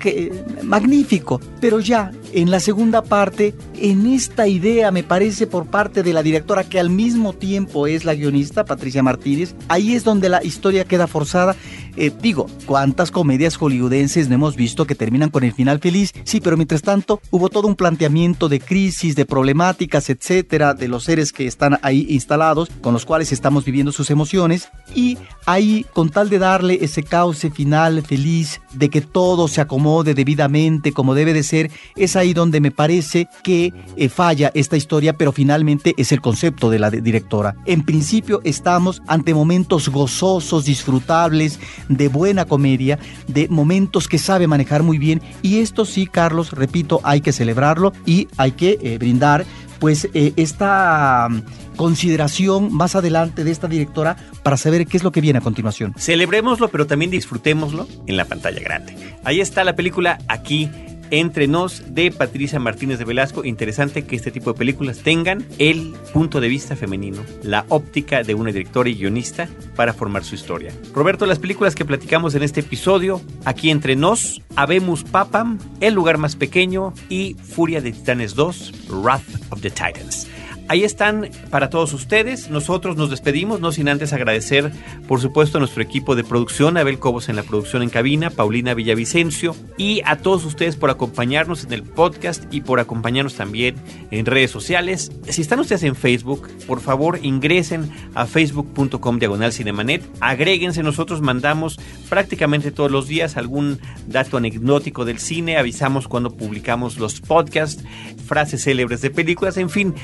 magnífico, 0.63 1.41
pero 1.61 1.81
ya 1.81 2.11
en 2.33 2.51
la 2.51 2.61
segunda 2.61 3.03
parte, 3.03 3.55
en 3.79 4.07
esta 4.07 4.49
idea, 4.49 4.91
me 4.91 5.03
parece, 5.03 5.47
por 5.47 5.67
parte 5.67 6.03
de 6.03 6.13
la 6.13 6.23
directora, 6.23 6.65
que 6.65 6.81
al 6.81 6.91
mismo 6.91 7.35
tiempo 7.35 7.87
es 7.87 8.05
la 8.05 8.15
guionista, 8.15 8.65
Patricia 8.65 9.03
Martínez, 9.03 9.55
ahí 9.69 9.95
es 9.95 10.03
donde 10.03 10.29
la 10.29 10.43
historia 10.43 10.85
queda 10.85 11.07
forzada. 11.07 11.55
Eh, 11.95 12.11
digo, 12.23 12.47
¿cuántas 12.65 13.11
comedias 13.11 13.57
hollywoodenses 13.57 14.29
no 14.29 14.35
hemos 14.35 14.57
visto 14.57 14.87
que 14.87 14.95
terminan 14.95 15.29
con 15.29 15.45
el 15.45 15.53
final 15.53 15.79
feliz? 15.79 16.13
Sí, 16.25 16.41
pero 16.41 16.57
mientras 16.57 16.81
tanto 16.81 17.21
hubo 17.31 17.51
todo 17.51 17.69
un 17.69 17.77
planteamiento 17.77 18.49
de 18.49 18.61
crisis, 18.61 19.15
de 19.15 19.27
problemáticas, 19.27 20.09
etcétera, 20.09 20.73
de 20.73 20.89
los 20.89 21.05
seres 21.05 21.33
que 21.33 21.47
están 21.47 21.79
ahí 21.83 22.07
instalados, 22.09 22.71
con 22.81 22.95
los 22.95 23.05
cuales 23.05 23.31
estamos 23.31 23.67
viviendo 23.67 23.93
sus 23.93 24.11
emociones, 24.11 24.71
y 24.95 25.19
ahí, 25.45 25.85
con 25.93 26.09
tal 26.09 26.31
de 26.31 26.39
darle 26.39 26.79
ese 26.81 27.03
cauce 27.03 27.52
final 27.53 28.03
feliz, 28.03 28.61
de 28.73 28.91
que 28.91 29.01
todo 29.01 29.49
se 29.49 29.61
acomode 29.61 30.15
debidamente 30.15 30.93
como 30.93 31.15
debe 31.15 31.33
de 31.33 31.43
ser, 31.43 31.71
esa 31.97 32.21
ahí 32.21 32.35
donde 32.35 32.61
me 32.61 32.71
parece 32.71 33.29
que 33.43 33.73
eh, 33.97 34.09
falla 34.09 34.51
esta 34.55 34.77
historia, 34.77 35.17
pero 35.17 35.33
finalmente 35.33 35.95
es 35.97 36.13
el 36.13 36.21
concepto 36.21 36.71
de 36.71 36.79
la 36.79 36.91
directora. 36.91 37.55
En 37.67 37.83
principio 37.85 38.41
estamos 38.45 39.03
ante 39.07 39.35
momentos 39.35 39.89
gozosos, 39.89 40.65
disfrutables, 40.65 41.61
de 41.89 42.09
buena 42.09 42.45
comedia, 42.45 42.99
de 43.29 43.49
momentos 43.49 44.09
que 44.09 44.19
sabe 44.19 44.47
manejar 44.47 44.83
muy 44.83 44.99
bien 44.99 45.23
y 45.43 45.59
esto 45.59 45.85
sí, 45.85 46.07
Carlos, 46.07 46.53
repito, 46.53 47.01
hay 47.03 47.21
que 47.21 47.33
celebrarlo 47.33 47.93
y 48.07 48.29
hay 48.37 48.53
que 48.53 48.79
eh, 48.83 48.99
brindar 48.99 49.45
pues 49.79 50.09
eh, 50.15 50.33
esta 50.37 51.29
consideración 51.77 52.73
más 52.73 52.95
adelante 52.95 53.45
de 53.45 53.51
esta 53.51 53.69
directora 53.69 54.17
para 54.43 54.57
saber 54.57 54.87
qué 54.87 54.97
es 54.97 55.05
lo 55.05 55.13
que 55.13 55.21
viene 55.21 55.39
a 55.39 55.43
continuación. 55.43 55.95
Celebrémoslo, 55.97 56.69
pero 56.69 56.87
también 56.87 57.11
disfrutémoslo 57.11 57.87
en 58.07 58.17
la 58.17 58.25
pantalla 58.25 58.61
grande. 58.61 58.97
Ahí 59.25 59.41
está 59.41 59.65
la 59.65 59.77
película 59.77 60.19
aquí 60.29 60.71
entre 61.13 61.47
nos 61.47 61.95
de 61.95 62.11
Patricia 62.11 62.59
Martínez 62.59 62.99
de 62.99 63.05
Velasco. 63.05 63.45
Interesante 63.45 64.05
que 64.05 64.17
este 64.17 64.31
tipo 64.31 64.53
de 64.53 64.59
películas 64.59 64.99
tengan 64.99 65.47
el 65.59 65.95
punto 66.13 66.41
de 66.41 66.49
vista 66.49 66.75
femenino, 66.75 67.23
la 67.43 67.67
óptica 67.69 68.23
de 68.23 68.35
una 68.35 68.51
directora 68.51 68.89
y 68.89 68.95
guionista 68.95 69.47
para 69.77 69.93
formar 69.93 70.25
su 70.25 70.35
historia. 70.35 70.73
Roberto, 70.95 71.27
las 71.27 71.39
películas 71.39 71.75
que 71.75 71.85
platicamos 71.85 72.35
en 72.35 72.43
este 72.43 72.61
episodio, 72.61 73.21
aquí 73.45 73.71
entre 73.71 73.95
nos, 73.95 74.41
Habemos 74.57 75.05
Papam, 75.05 75.59
El 75.81 75.95
lugar 75.95 76.17
más 76.17 76.35
pequeño 76.35 76.95
y 77.11 77.35
Furia 77.35 77.83
de 77.83 77.93
Titanes 77.93 78.35
2, 78.35 78.89
Wrath 78.89 79.23
of 79.51 79.61
the 79.61 79.71
Titans. 79.71 80.27
Ahí 80.69 80.85
están 80.85 81.29
para 81.51 81.71
todos 81.71 81.93
ustedes. 81.93 82.49
Nosotros 82.51 82.97
nos 82.97 83.11
despedimos, 83.11 83.61
no 83.61 83.73
sin 83.73 83.89
antes 83.89 84.13
agradecer, 84.13 84.73
por 85.07 85.21
supuesto, 85.21 85.59
a 85.59 85.61
nuestro 85.61 85.83
equipo 85.83 86.17
de 86.17 86.25
producción, 86.25 86.77
Abel 86.77 86.99
Cobos 86.99 87.29
en 87.29 87.37
la 87.37 87.43
producción 87.43 87.83
en 87.83 87.91
cabina, 87.91 88.31
Paulina 88.31 88.75
Villavicencio, 88.75 89.55
y 89.77 90.01
a 90.05 90.17
todos 90.17 90.45
ustedes 90.45 90.77
por 90.77 90.91
acompañarnos 90.91 91.65
en 91.65 91.73
el 91.73 91.83
podcast 91.83 92.45
y 92.53 92.63
por 92.63 92.81
acompañarnos 92.81 93.35
también 93.35 93.77
en 94.11 94.27
redes 94.27 94.51
sociales. 94.51 95.13
Si 95.29 95.43
están 95.43 95.61
ustedes 95.61 95.83
en 95.83 95.95
Facebook, 95.95 96.49
por 96.67 96.81
favor 96.81 97.19
ingresen 97.23 97.91
a 98.15 98.27
facebook.com 98.27 99.19
diagonal 99.19 99.53
cinemanet, 99.53 100.03
agréguense, 100.21 100.83
nosotros 100.83 101.21
mandamos 101.21 101.79
prácticamente 102.09 102.71
todos 102.71 102.91
los 102.91 103.09
días 103.09 103.37
algún 103.37 103.79
dato 104.07 104.37
anecdótico 104.37 105.05
del 105.05 105.19
cine, 105.19 105.57
avisamos 105.57 106.09
cuando 106.09 106.31
publicamos 106.31 106.99
los 106.99 107.21
podcasts, 107.21 107.85
frases 108.27 108.65
célebres 108.65 109.03
de 109.03 109.11
películas, 109.11 109.57
en 109.57 109.71
fin, 109.71 109.95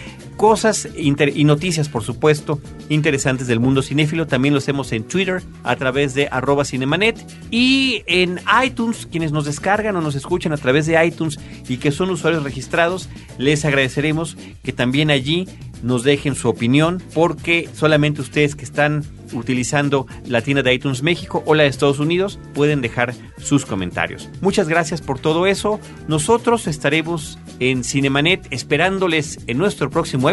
cosas 0.48 0.88
y 0.96 1.44
noticias, 1.44 1.90
por 1.90 2.02
supuesto, 2.02 2.58
interesantes 2.88 3.48
del 3.48 3.61
mundo 3.61 3.82
cinéfilo. 3.82 4.26
También 4.26 4.54
lo 4.54 4.58
hacemos 4.61 4.92
en 4.92 5.04
Twitter 5.04 5.42
a 5.62 5.76
través 5.76 6.14
de 6.14 6.26
arroba 6.30 6.64
cinemanet 6.64 7.22
y 7.50 8.02
en 8.06 8.40
iTunes, 8.64 9.04
quienes 9.04 9.30
nos 9.30 9.44
descargan 9.44 9.94
o 9.96 10.00
nos 10.00 10.14
escuchan 10.14 10.54
a 10.54 10.56
través 10.56 10.87
de 10.87 11.04
iTunes 11.04 11.38
y 11.68 11.76
que 11.76 11.92
son 11.92 12.08
usuarios 12.08 12.44
registrados, 12.44 13.11
les 13.37 13.66
agradeceremos 13.66 14.38
que 14.62 14.72
también 14.72 15.11
allí 15.11 15.46
nos 15.82 16.02
dejen 16.02 16.34
su 16.34 16.48
opinión 16.48 17.02
porque 17.12 17.68
solamente 17.74 18.22
ustedes 18.22 18.54
que 18.54 18.64
están 18.64 19.04
utilizando 19.32 20.06
la 20.26 20.42
tienda 20.42 20.62
de 20.62 20.74
iTunes 20.74 21.02
México 21.02 21.42
o 21.46 21.54
la 21.54 21.64
de 21.64 21.68
Estados 21.68 21.98
Unidos 21.98 22.38
pueden 22.54 22.80
dejar 22.80 23.14
sus 23.38 23.66
comentarios. 23.66 24.28
Muchas 24.40 24.68
gracias 24.68 25.00
por 25.00 25.18
todo 25.18 25.46
eso. 25.46 25.80
Nosotros 26.08 26.66
estaremos 26.66 27.38
en 27.61 27.84
Cinemanet 27.84 28.46
esperándoles 28.50 29.40
en 29.46 29.58
nuestro 29.58 29.90
próximo 29.90 30.30